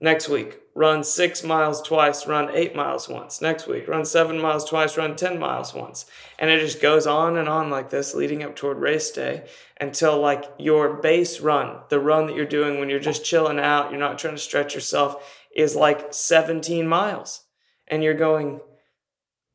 [0.00, 3.40] Next week, run six miles twice, run eight miles once.
[3.40, 6.04] Next week, run seven miles twice, run 10 miles once.
[6.36, 9.46] And it just goes on and on like this, leading up toward race day
[9.80, 13.92] until like your base run, the run that you're doing when you're just chilling out,
[13.92, 17.44] you're not trying to stretch yourself, is like 17 miles.
[17.86, 18.60] And you're going,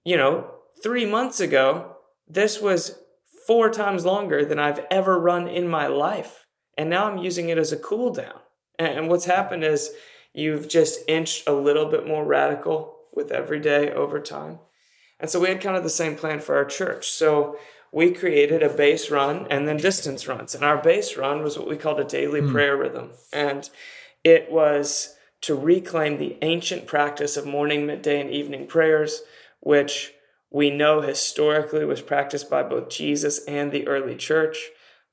[0.06, 0.52] you know,
[0.82, 1.98] three months ago,
[2.30, 2.98] this was
[3.46, 6.46] four times longer than I've ever run in my life.
[6.80, 8.40] And now I'm using it as a cool down.
[8.80, 9.92] And what's happened is
[10.34, 14.60] you've just inched a little bit more radical with every day over time.
[15.20, 17.10] And so we had kind of the same plan for our church.
[17.10, 17.58] So
[17.92, 20.56] we created a base run and then distance runs.
[20.56, 22.50] And our base run was what we called a daily mm.
[22.50, 23.10] prayer rhythm.
[23.34, 23.70] And
[24.24, 29.24] it was to reclaim the ancient practice of morning, midday, and evening prayers,
[29.60, 30.14] which
[30.50, 34.70] we know historically was practiced by both Jesus and the early church.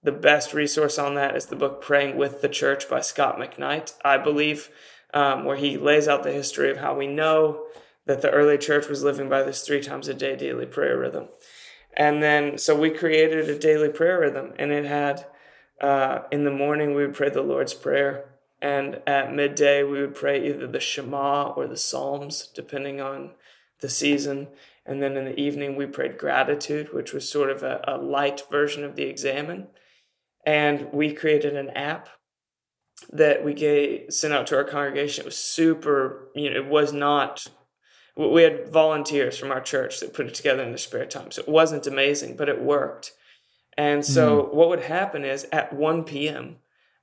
[0.06, 3.94] The best resource on that is the book Praying with the Church by Scot McKnight,
[4.04, 4.70] I believe,
[5.12, 7.66] um, where he lays out the history of how we know
[8.04, 11.26] that the early church was living by this three times a day daily prayer rhythm.
[11.96, 15.26] And then, so we created a daily prayer rhythm, and it had
[15.80, 18.26] uh, in the morning we would pray the Lord's Prayer,
[18.62, 23.32] and at midday we would pray either the Shema or the Psalms, depending on
[23.80, 24.46] the season.
[24.86, 28.44] And then in the evening, we prayed gratitude, which was sort of a, a light
[28.48, 29.66] version of the examen.
[30.46, 32.08] And we created an app
[33.10, 35.22] that we gave, sent out to our congregation.
[35.22, 37.48] It was super, you know, it was not,
[38.16, 41.32] we had volunteers from our church that put it together in their spare time.
[41.32, 43.12] So it wasn't amazing, but it worked.
[43.76, 44.54] And so mm.
[44.54, 46.56] what would happen is at 1 p.m.,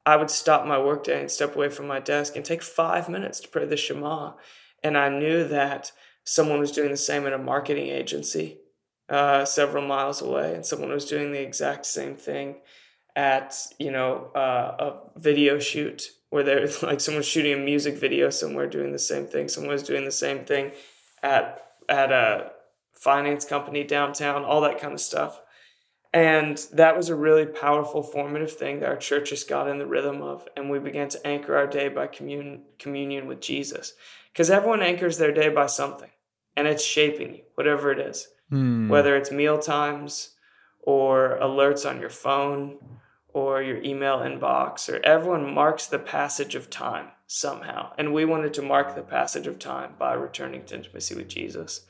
[0.06, 3.40] I would stop my workday and step away from my desk and take five minutes
[3.42, 4.34] to pray the Shema.
[4.84, 5.92] And I knew that
[6.26, 8.58] someone was doing the same in a marketing agency
[9.08, 12.56] uh, several miles away, and someone was doing the exact same thing
[13.16, 18.30] at you know uh, a video shoot where there's like someone's shooting a music video
[18.30, 19.48] somewhere doing the same thing.
[19.48, 20.72] someone's doing the same thing
[21.22, 22.52] at at a
[22.94, 25.40] finance company downtown, all that kind of stuff.
[26.14, 29.88] And that was a really powerful formative thing that our church just got in the
[29.88, 30.48] rhythm of.
[30.56, 33.94] And we began to anchor our day by commun- communion with Jesus.
[34.32, 36.10] Because everyone anchors their day by something,
[36.56, 38.28] and it's shaping you, whatever it is.
[38.50, 38.90] Hmm.
[38.90, 40.36] Whether it's meal times
[40.82, 42.78] or alerts on your phone
[43.34, 47.92] or your email inbox, or everyone marks the passage of time somehow.
[47.98, 51.86] And we wanted to mark the passage of time by returning to intimacy with Jesus.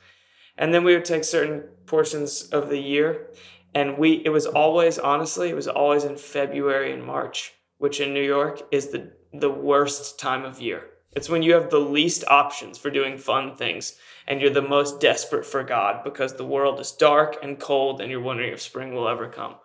[0.56, 3.28] And then we would take certain portions of the year
[3.74, 8.14] and we it was always honestly it was always in february and march which in
[8.14, 12.24] new york is the the worst time of year it's when you have the least
[12.28, 16.78] options for doing fun things and you're the most desperate for god because the world
[16.80, 19.56] is dark and cold and you're wondering if spring will ever come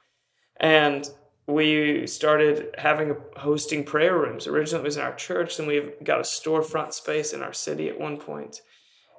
[0.59, 1.09] and
[1.49, 4.47] we started having a, hosting prayer rooms.
[4.47, 7.89] Originally it was in our church and we've got a storefront space in our city
[7.89, 8.61] at one point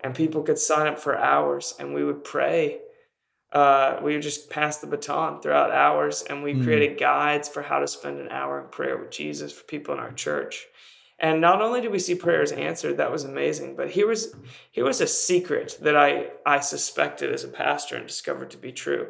[0.03, 2.81] and people could sign up for hours and we would pray.
[3.53, 6.63] Uh, we would just pass the baton throughout hours and we mm.
[6.63, 10.01] created guides for how to spend an hour in prayer with jesus for people in
[10.01, 10.67] our church.
[11.19, 14.35] And not only did we see prayers answered that was amazing but here was
[14.71, 18.73] here was a secret that i i suspected as a pastor and discovered to be
[18.73, 19.09] true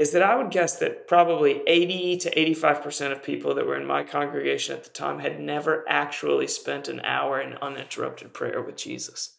[0.00, 3.86] is that i would guess that probably 80 to 85% of people that were in
[3.86, 8.76] my congregation at the time had never actually spent an hour in uninterrupted prayer with
[8.76, 9.38] jesus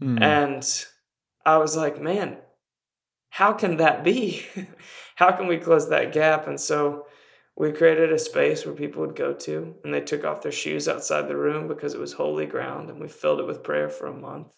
[0.00, 0.20] mm.
[0.22, 0.86] and
[1.44, 2.38] i was like man
[3.32, 4.44] how can that be?
[5.16, 6.46] how can we close that gap?
[6.46, 7.06] And so
[7.56, 10.86] we created a space where people would go to and they took off their shoes
[10.86, 14.06] outside the room because it was holy ground and we filled it with prayer for
[14.06, 14.48] a month.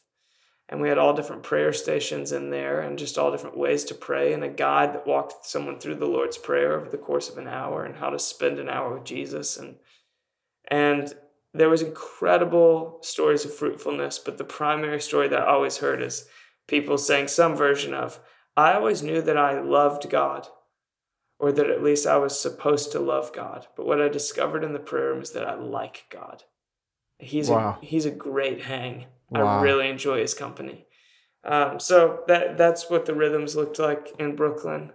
[0.68, 3.94] And we had all different prayer stations in there and just all different ways to
[3.94, 7.36] pray and a guide that walked someone through the Lord's Prayer over the course of
[7.36, 9.76] an hour and how to spend an hour with Jesus and
[10.70, 11.14] and
[11.52, 16.26] there was incredible stories of fruitfulness, but the primary story that I always heard is
[16.66, 18.18] people saying some version of
[18.56, 20.48] I always knew that I loved God,
[21.38, 23.66] or that at least I was supposed to love God.
[23.76, 26.44] But what I discovered in the prayer room is that I like God.
[27.18, 27.78] He's wow.
[27.80, 29.06] a, he's a great hang.
[29.30, 29.58] Wow.
[29.58, 30.86] I really enjoy his company.
[31.44, 34.92] Um, so that that's what the rhythms looked like in Brooklyn,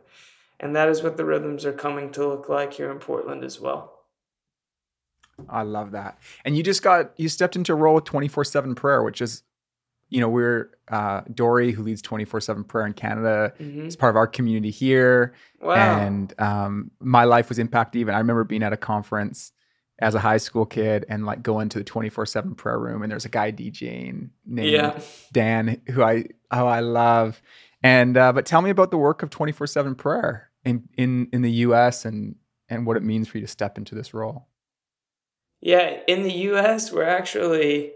[0.60, 3.60] and that is what the rhythms are coming to look like here in Portland as
[3.60, 3.94] well.
[5.48, 6.18] I love that.
[6.44, 9.22] And you just got you stepped into a role with twenty four seven prayer, which
[9.22, 9.44] is
[10.10, 13.86] you know, we're uh, Dory, who leads 24 7 prayer in Canada, mm-hmm.
[13.86, 15.34] is part of our community here.
[15.62, 15.74] Wow.
[15.76, 18.16] And um, my life was impacted even.
[18.16, 19.52] I remember being at a conference
[20.00, 23.12] as a high school kid and like going to the 24 7 prayer room, and
[23.12, 25.00] there's a guy DJing named yeah.
[25.32, 27.42] Dan, who I, who I love.
[27.84, 31.42] And, uh, but tell me about the work of 24 7 prayer in, in, in
[31.42, 32.36] the US and,
[32.70, 34.48] and what it means for you to step into this role.
[35.62, 37.92] Yeah, in the US, we're actually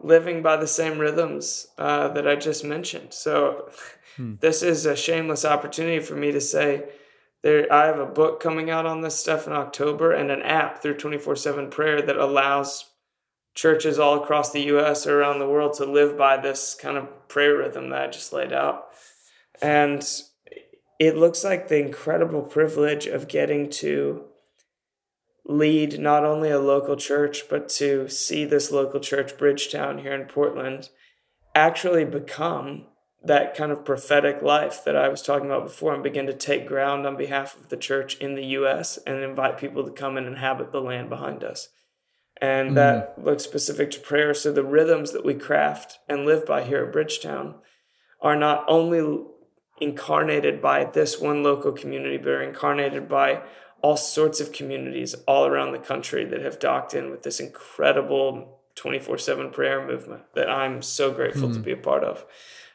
[0.00, 3.12] living by the same rhythms uh, that I just mentioned.
[3.12, 3.70] So
[4.16, 4.34] hmm.
[4.40, 6.88] this is a shameless opportunity for me to say
[7.48, 10.82] there I have a book coming out on this stuff in October and an app
[10.82, 12.90] through 24/7 prayer that allows
[13.54, 17.28] churches all across the US or around the world to live by this kind of
[17.28, 18.88] prayer rhythm that I just laid out.
[19.60, 20.06] And
[21.00, 24.24] it looks like the incredible privilege of getting to
[25.44, 30.26] lead not only a local church, but to see this local church, Bridgetown, here in
[30.26, 30.90] Portland,
[31.54, 32.86] actually become
[33.22, 36.68] that kind of prophetic life that I was talking about before and begin to take
[36.68, 38.98] ground on behalf of the church in the U.S.
[39.06, 41.68] and invite people to come and inhabit the land behind us.
[42.40, 44.32] And mm that looks specific to prayer.
[44.32, 47.56] So the rhythms that we craft and live by here at Bridgetown
[48.20, 49.24] are not only
[49.80, 53.42] incarnated by this one local community, but are incarnated by
[53.82, 58.60] all sorts of communities all around the country that have docked in with this incredible
[58.74, 61.52] 24 7 prayer movement that I'm so grateful mm.
[61.54, 61.64] to hmm.
[61.64, 62.24] be a part of.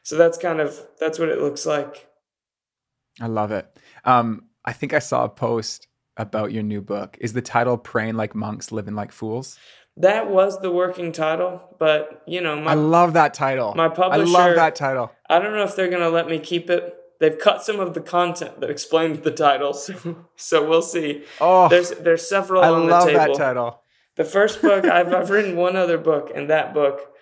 [0.04, 2.08] So that's kind of that's what it looks like.
[3.20, 3.68] I love it.
[4.06, 5.88] Um, I think I saw a post
[6.18, 7.18] about your new book.
[7.20, 9.58] Is the title "Praying Like Monks, Living Like Fools"?
[9.95, 13.74] That was the working title, but you know, my, I love that title.
[13.76, 15.12] My publisher, I love that title.
[15.30, 18.01] I don't know if they're gonna let me keep it they've cut some of the
[18.01, 19.89] content that explains the titles,
[20.36, 21.24] so we'll see.
[21.39, 23.34] Oh, there's there's several I on love the table.
[23.34, 23.80] that title.
[24.16, 27.12] The first book I've I've written one other book, and that book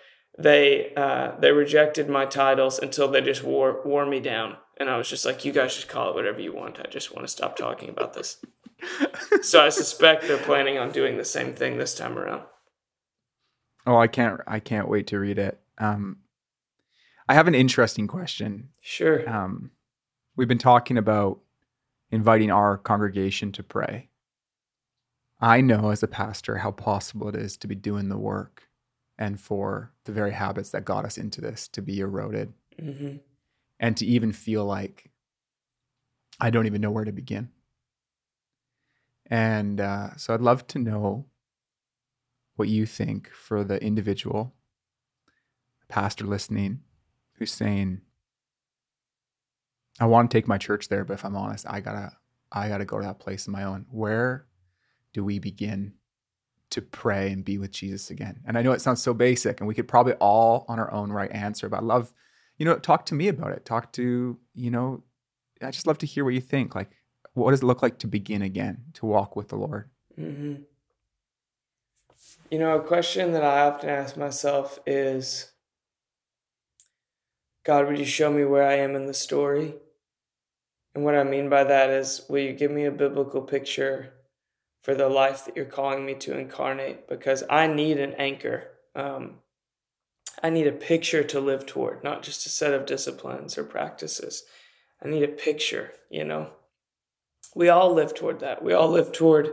[0.42, 4.98] they uh, they rejected my titles until they just wore wore me down, and I
[4.98, 6.80] was just like, you guys just call it whatever you want.
[6.80, 8.44] I just want to stop talking about this.
[9.42, 12.44] so I suspect they're planning on doing the same thing this time around.
[13.86, 15.60] Oh, I can't I can't wait to read it.
[15.78, 16.18] Um,
[17.28, 18.70] I have an interesting question.
[18.82, 19.28] Sure.
[19.30, 19.72] Um,
[20.36, 21.40] We've been talking about
[22.10, 24.10] inviting our congregation to pray.
[25.42, 28.64] I know as a pastor how possible it is to be doing the work
[29.22, 32.54] and for the very habits that got us into this to be eroded.
[32.82, 33.18] Mm-hmm.
[33.80, 35.12] And to even feel like
[36.40, 37.50] I don't even know where to begin.
[39.28, 41.28] And uh, so I'd love to know
[42.56, 44.56] what you think for the individual
[45.88, 46.82] pastor listening
[47.34, 48.02] who's saying,
[50.00, 52.14] I want to take my church there, but if I'm honest, I gotta
[52.52, 53.86] I gotta go to that place on my own.
[53.92, 54.48] Where
[55.14, 55.94] do we begin
[56.72, 58.40] to pray and be with Jesus again?
[58.46, 61.12] And I know it sounds so basic, and we could probably all on our own
[61.12, 62.14] right answer, but I love,
[62.58, 63.66] you know, talk to me about it.
[63.66, 65.04] Talk to, you know,
[65.62, 66.76] I just love to hear what you think.
[66.76, 66.92] Like,
[67.34, 69.90] what does it look like to begin again, to walk with the Lord?
[70.20, 70.64] Mm-hmm.
[72.50, 75.52] You know, a question that I often ask myself is
[77.64, 79.76] God, would you show me where I am in the story?
[80.94, 84.14] And what I mean by that is, will you give me a biblical picture
[84.82, 87.08] for the life that you're calling me to incarnate?
[87.08, 88.70] Because I need an anchor.
[88.96, 89.36] Um,
[90.44, 94.44] I need a picture to live toward, not just a set of disciplines or practices.
[95.04, 96.52] I need a picture, you know?
[97.56, 98.64] We all live toward that.
[98.64, 99.52] We all live toward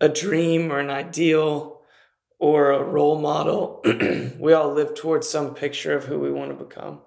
[0.00, 1.80] a dream or an ideal
[2.38, 3.82] or a role model.
[4.38, 7.00] we all live towards some picture of who we want to become.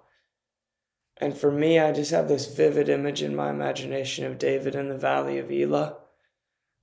[1.17, 4.87] And for me, I just have this vivid image in my imagination of David in
[4.87, 5.97] the valley of Elah.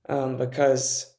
[0.09, 1.13] Um, because,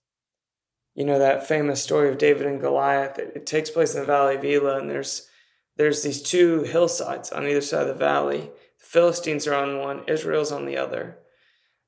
[0.95, 4.07] you know, that famous story of David and Goliath, it, it, takes place in the
[4.07, 5.29] valley of Elah, and there's
[5.77, 8.51] there's these two hillsides on either side of the valley.
[8.81, 11.19] The Philistines are on one, Israel's on the other.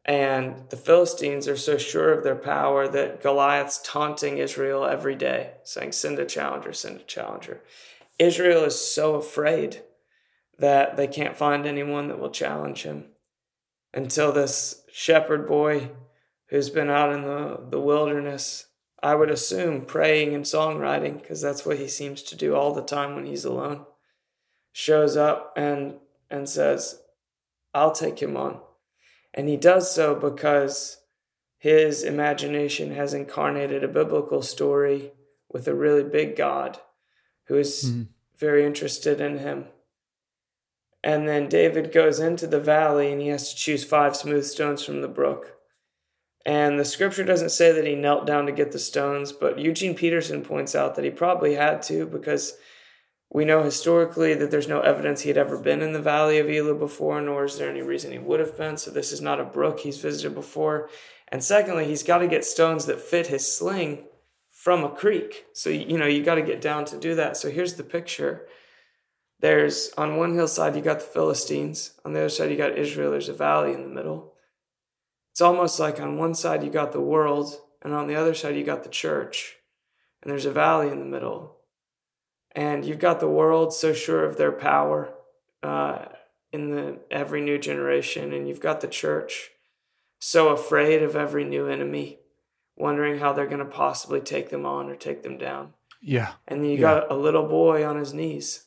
[0.05, 5.53] And the Philistines are so sure of their power that Goliath's taunting Israel every day,
[5.65, 7.63] saying, Send a challenger, send a challenger.
[8.19, 9.83] Israel is so afraid
[10.59, 13.07] that they can't find anyone that will challenge him
[13.93, 15.91] until this shepherd boy
[16.51, 18.67] who's been out in the, the wilderness,
[19.03, 22.83] I would assume praying and songwriting, because that's what he seems to do all the
[22.83, 23.87] time when he's alone,
[24.73, 25.95] shows up and,
[26.31, 27.01] and says,
[27.73, 28.61] I'll take him on.
[29.33, 30.99] And he does so because
[31.57, 35.13] his imagination has incarnated a biblical story
[35.51, 36.79] with a really big God
[37.45, 38.09] who is mm.
[38.37, 39.67] very interested in him
[41.03, 44.85] and then David goes into the valley and he has to choose five smooth stones
[44.85, 45.57] from the brook.
[46.47, 49.95] And the scripture doesn't say that he knelt down to get the stones, but Eugene
[49.95, 52.57] Peterson points out that he probably had to because
[53.33, 56.49] we know historically that there's no evidence he had ever been in the valley of
[56.49, 58.77] Elah before, nor is there any reason he would have been.
[58.77, 60.89] So this is not a brook he's visited before.
[61.29, 64.07] And secondly, he's got to get stones that fit his sling
[64.51, 65.47] from a creek.
[65.53, 67.37] So, you know, you got to get down to do that.
[67.37, 68.47] So here's the picture
[69.41, 73.13] there's on one hillside you got the Philistines, on the other side you got Israel.
[73.13, 74.35] There's a valley in the middle.
[75.41, 78.57] It's almost like on one side you got the world, and on the other side
[78.57, 79.57] you got the church,
[80.23, 81.57] and there's a valley in the middle.
[82.55, 85.15] And you've got the world so sure of their power
[85.63, 86.05] uh,
[86.53, 89.53] in the every new generation, and you've got the church
[90.19, 92.19] so afraid of every new enemy,
[92.77, 95.73] wondering how they're going to possibly take them on or take them down.
[96.03, 96.33] Yeah.
[96.47, 96.81] And then you yeah.
[97.01, 98.67] got a little boy on his knees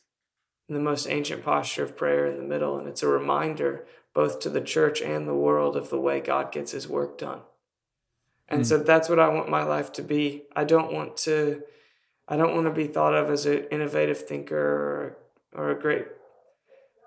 [0.68, 2.76] in the most ancient posture of prayer in the middle.
[2.76, 6.52] And it's a reminder both to the church and the world of the way God
[6.52, 7.40] gets his work done.
[8.48, 8.66] And mm.
[8.66, 10.44] so that's what I want my life to be.
[10.54, 11.62] I don't want to
[12.26, 15.16] I don't want to be thought of as an innovative thinker or,
[15.52, 16.06] or a great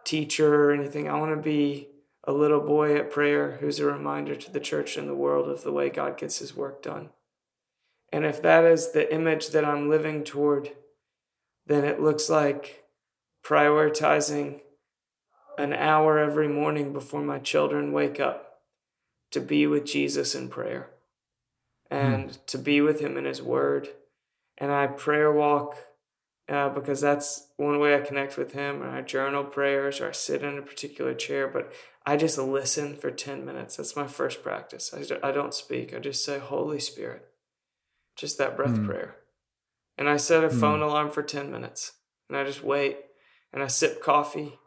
[0.03, 1.09] teacher or anything.
[1.09, 1.87] I want to be
[2.23, 5.63] a little boy at prayer who's a reminder to the church and the world of
[5.63, 7.09] the way God gets his work done.
[8.11, 10.71] And if that is the image that I'm living toward,
[11.65, 12.83] then it looks like
[13.43, 14.61] prioritizing
[15.57, 18.59] an hour every morning before my children wake up
[19.31, 20.89] to be with Jesus in prayer
[21.89, 22.45] and mm.
[22.47, 23.89] to be with Him in His Word.
[24.57, 25.77] And I prayer walk
[26.49, 28.81] uh, because that's one way I connect with Him.
[28.81, 31.71] And I journal prayers or I sit in a particular chair, but
[32.05, 33.75] I just listen for 10 minutes.
[33.75, 34.93] That's my first practice.
[34.93, 37.25] I, I don't speak, I just say, Holy Spirit,
[38.15, 38.85] just that breath mm.
[38.85, 39.15] prayer.
[39.97, 40.59] And I set a mm.
[40.59, 41.93] phone alarm for 10 minutes
[42.29, 42.97] and I just wait
[43.51, 44.59] and I sip coffee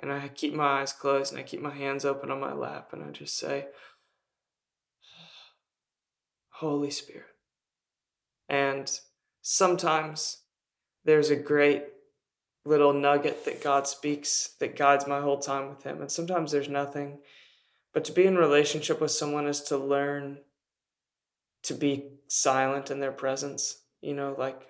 [0.00, 2.90] and I keep my eyes closed and I keep my hands open on my lap
[2.92, 3.66] and I just say,
[6.50, 7.26] Holy Spirit.
[8.48, 8.90] And
[9.42, 10.42] sometimes
[11.04, 11.84] there's a great
[12.64, 16.00] little nugget that God speaks that guides my whole time with Him.
[16.00, 17.18] And sometimes there's nothing.
[17.92, 20.38] But to be in relationship with someone is to learn
[21.64, 23.82] to be silent in their presence.
[24.00, 24.60] You know, like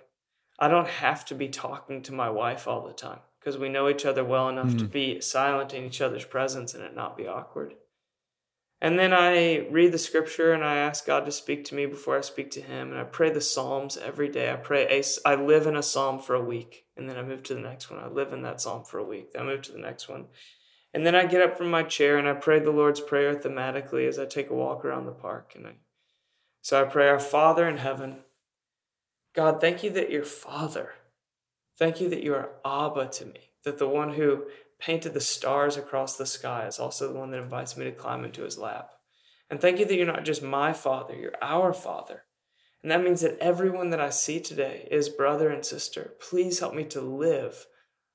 [0.58, 3.88] I don't have to be talking to my wife all the time because we know
[3.88, 4.78] each other well enough mm.
[4.78, 7.74] to be silent in each other's presence and it not be awkward.
[8.80, 12.16] And then I read the scripture and I ask God to speak to me before
[12.16, 12.92] I speak to Him.
[12.92, 14.52] And I pray the Psalms every day.
[14.52, 17.42] I pray, a, I live in a Psalm for a week and then I move
[17.44, 17.98] to the next one.
[17.98, 19.32] I live in that Psalm for a week.
[19.32, 20.26] Then I move to the next one.
[20.94, 24.06] And then I get up from my chair and I pray the Lord's Prayer thematically
[24.08, 25.52] as I take a walk around the park.
[25.56, 25.72] And I,
[26.62, 28.18] so I pray, Our Father in heaven,
[29.34, 30.94] God, thank you that you're Father.
[31.78, 34.44] Thank you that you are Abba to me, that the one who
[34.80, 38.24] painted the stars across the sky is also the one that invites me to climb
[38.24, 38.90] into his lap.
[39.50, 42.24] And thank you that you're not just my Father, you're our Father.
[42.82, 46.14] And that means that everyone that I see today is brother and sister.
[46.20, 47.66] Please help me to live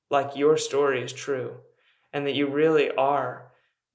[0.10, 1.58] like your story is true
[2.14, 3.52] and that you really are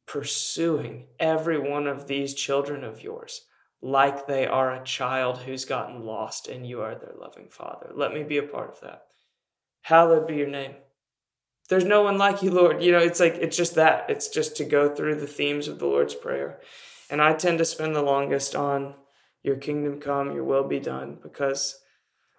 [0.06, 3.42] pursuing every one of these children of yours
[3.80, 7.90] like they are a child who's gotten lost and you are their loving father.
[7.94, 9.07] Let me be a part of that.
[9.82, 10.74] Hallowed be your name.
[11.68, 12.82] There's no one like you, Lord.
[12.82, 14.08] You know, it's like, it's just that.
[14.08, 16.60] It's just to go through the themes of the Lord's Prayer.
[17.10, 18.94] And I tend to spend the longest on
[19.42, 21.80] your kingdom come, your will be done, because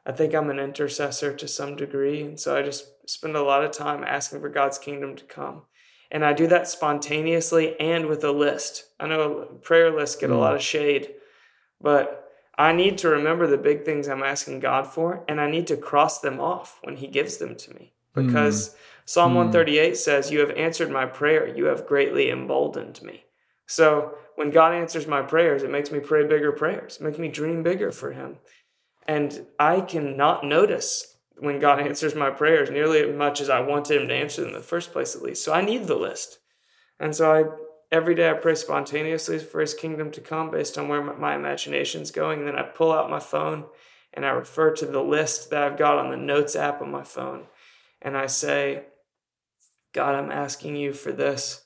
[0.06, 2.22] I think I'm an intercessor to some degree.
[2.22, 5.64] And so I just spend a lot of time asking for God's kingdom to come.
[6.12, 8.86] And I do that spontaneously and with a list.
[9.00, 10.40] I know prayer lists get a mm.
[10.40, 11.10] lot of shade,
[11.80, 12.29] but
[12.60, 15.78] I need to remember the big things I'm asking God for, and I need to
[15.78, 17.94] cross them off when He gives them to me.
[18.14, 18.76] Because mm.
[19.06, 19.36] Psalm mm.
[19.36, 23.24] 138 says, You have answered my prayer, you have greatly emboldened me.
[23.66, 27.30] So when God answers my prayers, it makes me pray bigger prayers, it makes me
[27.30, 28.40] dream bigger for Him.
[29.08, 34.02] And I cannot notice when God answers my prayers nearly as much as I wanted
[34.02, 35.46] Him to answer them in the first place, at least.
[35.46, 36.40] So I need the list.
[37.00, 37.44] And so I
[37.92, 42.12] every day I pray spontaneously for His kingdom to come based on where my imagination's
[42.12, 42.40] going.
[42.40, 43.66] And then I pull out my phone
[44.14, 47.04] and I refer to the list that I've got on the notes app on my
[47.04, 47.46] phone.
[48.02, 48.84] And I say,
[49.94, 51.66] God, I'm asking you for this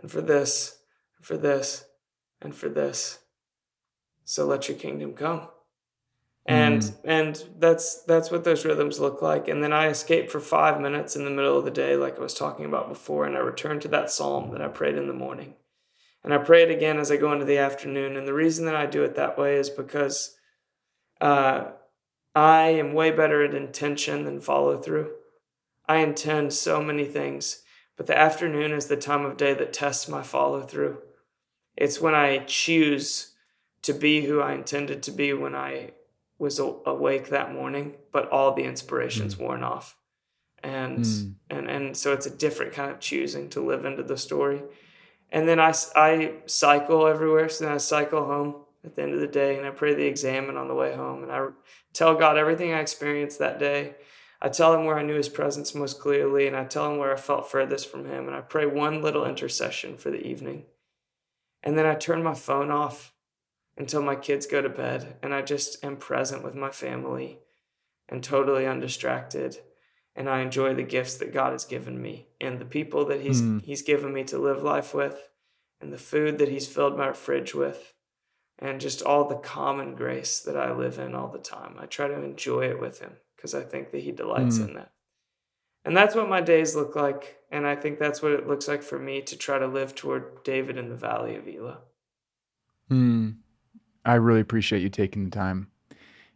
[0.00, 0.78] and for this
[1.16, 1.84] and for this
[2.40, 3.18] and for this.
[4.24, 5.48] So let your kingdom come
[6.46, 6.94] and mm.
[7.04, 11.16] and that's that's what those rhythms look like and then i escape for five minutes
[11.16, 13.80] in the middle of the day like i was talking about before and i return
[13.80, 15.54] to that psalm that i prayed in the morning
[16.24, 18.74] and i pray it again as i go into the afternoon and the reason that
[18.74, 20.36] i do it that way is because
[21.20, 21.64] uh,
[22.34, 25.12] i am way better at intention than follow through
[25.88, 27.62] i intend so many things
[27.96, 30.98] but the afternoon is the time of day that tests my follow through
[31.76, 33.34] it's when i choose
[33.82, 35.90] to be who i intended to be when i
[36.38, 39.40] was awake that morning, but all the inspirations mm.
[39.40, 39.96] worn off.
[40.62, 41.34] And, mm.
[41.50, 44.62] and, and so it's a different kind of choosing to live into the story.
[45.34, 47.48] And then I, I cycle everywhere.
[47.48, 48.54] So then I cycle home
[48.84, 51.24] at the end of the day and I pray the examen on the way home.
[51.24, 51.48] And I
[51.92, 53.96] tell God everything I experienced that day.
[54.40, 57.12] I tell him where I knew his presence most clearly and I tell him where
[57.12, 58.28] I felt furthest from him.
[58.28, 60.66] And I pray one little intercession for the evening.
[61.64, 63.12] And then I turn my phone off
[63.76, 67.40] until my kids go to bed and I just am present with my family
[68.08, 69.58] and totally undistracted
[70.16, 73.42] and I enjoy the gifts that God has given me and the people that he's
[73.42, 73.62] mm.
[73.62, 75.30] he's given me to live life with
[75.80, 77.94] and the food that he's filled my fridge with
[78.58, 81.76] and just all the common grace that I live in all the time.
[81.78, 84.68] I try to enjoy it with him because I think that he delights mm.
[84.68, 84.92] in that.
[85.84, 88.82] And that's what my days look like and I think that's what it looks like
[88.82, 91.78] for me to try to live toward David in the valley of Elah.
[92.88, 93.30] Hmm.
[94.04, 95.68] I really appreciate you taking the time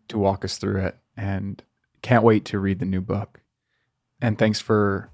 [0.08, 1.62] to walk us through it and
[2.02, 3.37] can't wait to read the new book.
[4.20, 5.10] And thanks for,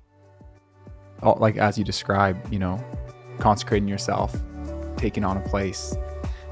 [1.23, 2.83] all, like, as you describe, you know,
[3.39, 4.35] consecrating yourself,
[4.97, 5.95] taking on a place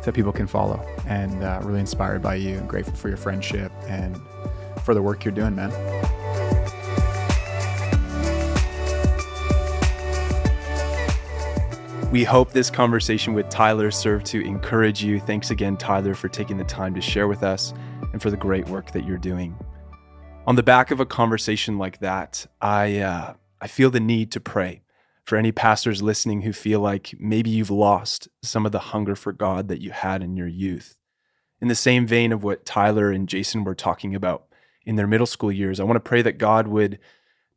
[0.05, 0.85] that people can follow.
[1.07, 4.21] And uh, really inspired by you and grateful for your friendship and
[4.85, 5.71] for the work you're doing, man.
[12.11, 15.19] We hope this conversation with Tyler served to encourage you.
[15.19, 17.73] Thanks again, Tyler, for taking the time to share with us
[18.13, 19.57] and for the great work that you're doing.
[20.45, 24.41] On the back of a conversation like that, I, uh, I feel the need to
[24.41, 24.83] pray
[25.25, 29.33] for any pastors listening who feel like maybe you've lost some of the hunger for
[29.33, 30.99] God that you had in your youth.
[31.61, 34.47] In the same vein of what Tyler and Jason were talking about
[34.85, 36.99] in their middle school years, I want to pray that God would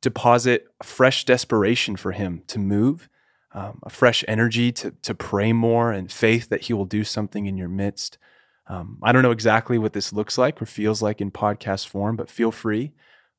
[0.01, 3.09] deposit fresh desperation for him to move
[3.55, 7.45] um, a fresh energy to, to pray more and faith that He will do something
[7.45, 8.17] in your midst.
[8.68, 12.16] Um, I don't know exactly what this looks like or feels like in podcast form,
[12.16, 12.93] but feel free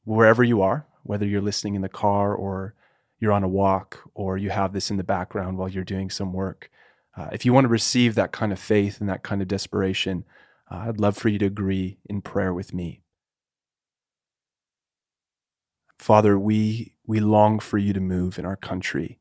[0.04, 2.74] wherever you are, whether you're listening in the car or
[3.18, 6.32] you're on a walk or you have this in the background while you're doing some
[6.32, 6.70] work.
[7.16, 10.24] Uh, if you want to receive that kind of faith and that kind of desperation,
[10.70, 13.02] uh, I'd love for you to agree in prayer with me.
[15.98, 19.18] Father, we, we long for you to move in our country.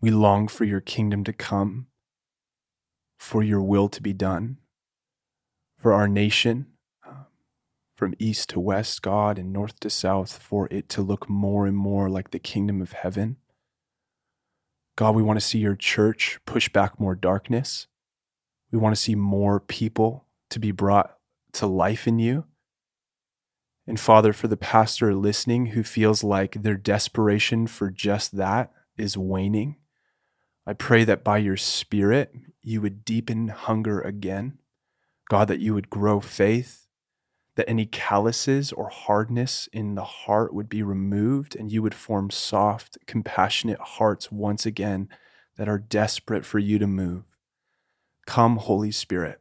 [0.00, 1.86] We long for your kingdom to come,
[3.18, 4.58] for your will to be done,
[5.76, 6.66] for our nation,
[7.06, 7.26] um,
[7.96, 11.76] from east to west, God, and north to south, for it to look more and
[11.76, 13.36] more like the kingdom of heaven.
[14.96, 17.86] God, we want to see your church push back more darkness.
[18.72, 21.16] We want to see more people to be brought
[21.54, 22.44] to life in you.
[23.86, 29.16] And Father, for the pastor listening who feels like their desperation for just that is
[29.16, 29.76] waning,
[30.66, 34.58] I pray that by your Spirit, you would deepen hunger again.
[35.28, 36.86] God, that you would grow faith,
[37.56, 42.30] that any calluses or hardness in the heart would be removed, and you would form
[42.30, 45.08] soft, compassionate hearts once again
[45.56, 47.24] that are desperate for you to move.
[48.26, 49.40] Come, Holy Spirit.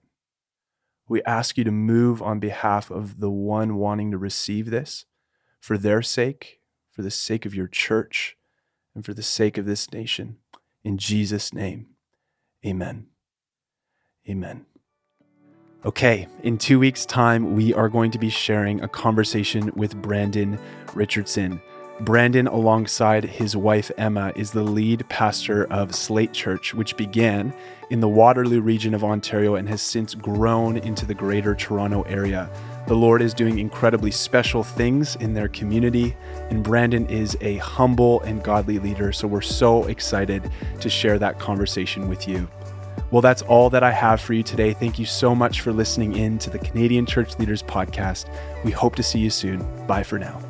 [1.08, 5.06] We ask you to move on behalf of the one wanting to receive this
[5.60, 6.60] for their sake,
[6.92, 8.36] for the sake of your church,
[8.94, 10.38] and for the sake of this nation.
[10.84, 11.88] In Jesus' name,
[12.66, 13.08] amen.
[14.30, 14.66] Amen.
[15.86, 20.60] Okay, in two weeks' time, we are going to be sharing a conversation with Brandon
[20.94, 21.62] Richardson.
[22.02, 27.54] Brandon, alongside his wife Emma, is the lead pastor of Slate Church, which began
[27.90, 32.50] in the Waterloo region of Ontario and has since grown into the greater Toronto area.
[32.88, 36.16] The Lord is doing incredibly special things in their community,
[36.50, 39.12] and Brandon is a humble and godly leader.
[39.12, 42.48] So we're so excited to share that conversation with you.
[43.12, 44.72] Well, that's all that I have for you today.
[44.72, 48.30] Thank you so much for listening in to the Canadian Church Leaders Podcast.
[48.64, 49.66] We hope to see you soon.
[49.86, 50.42] Bye for now.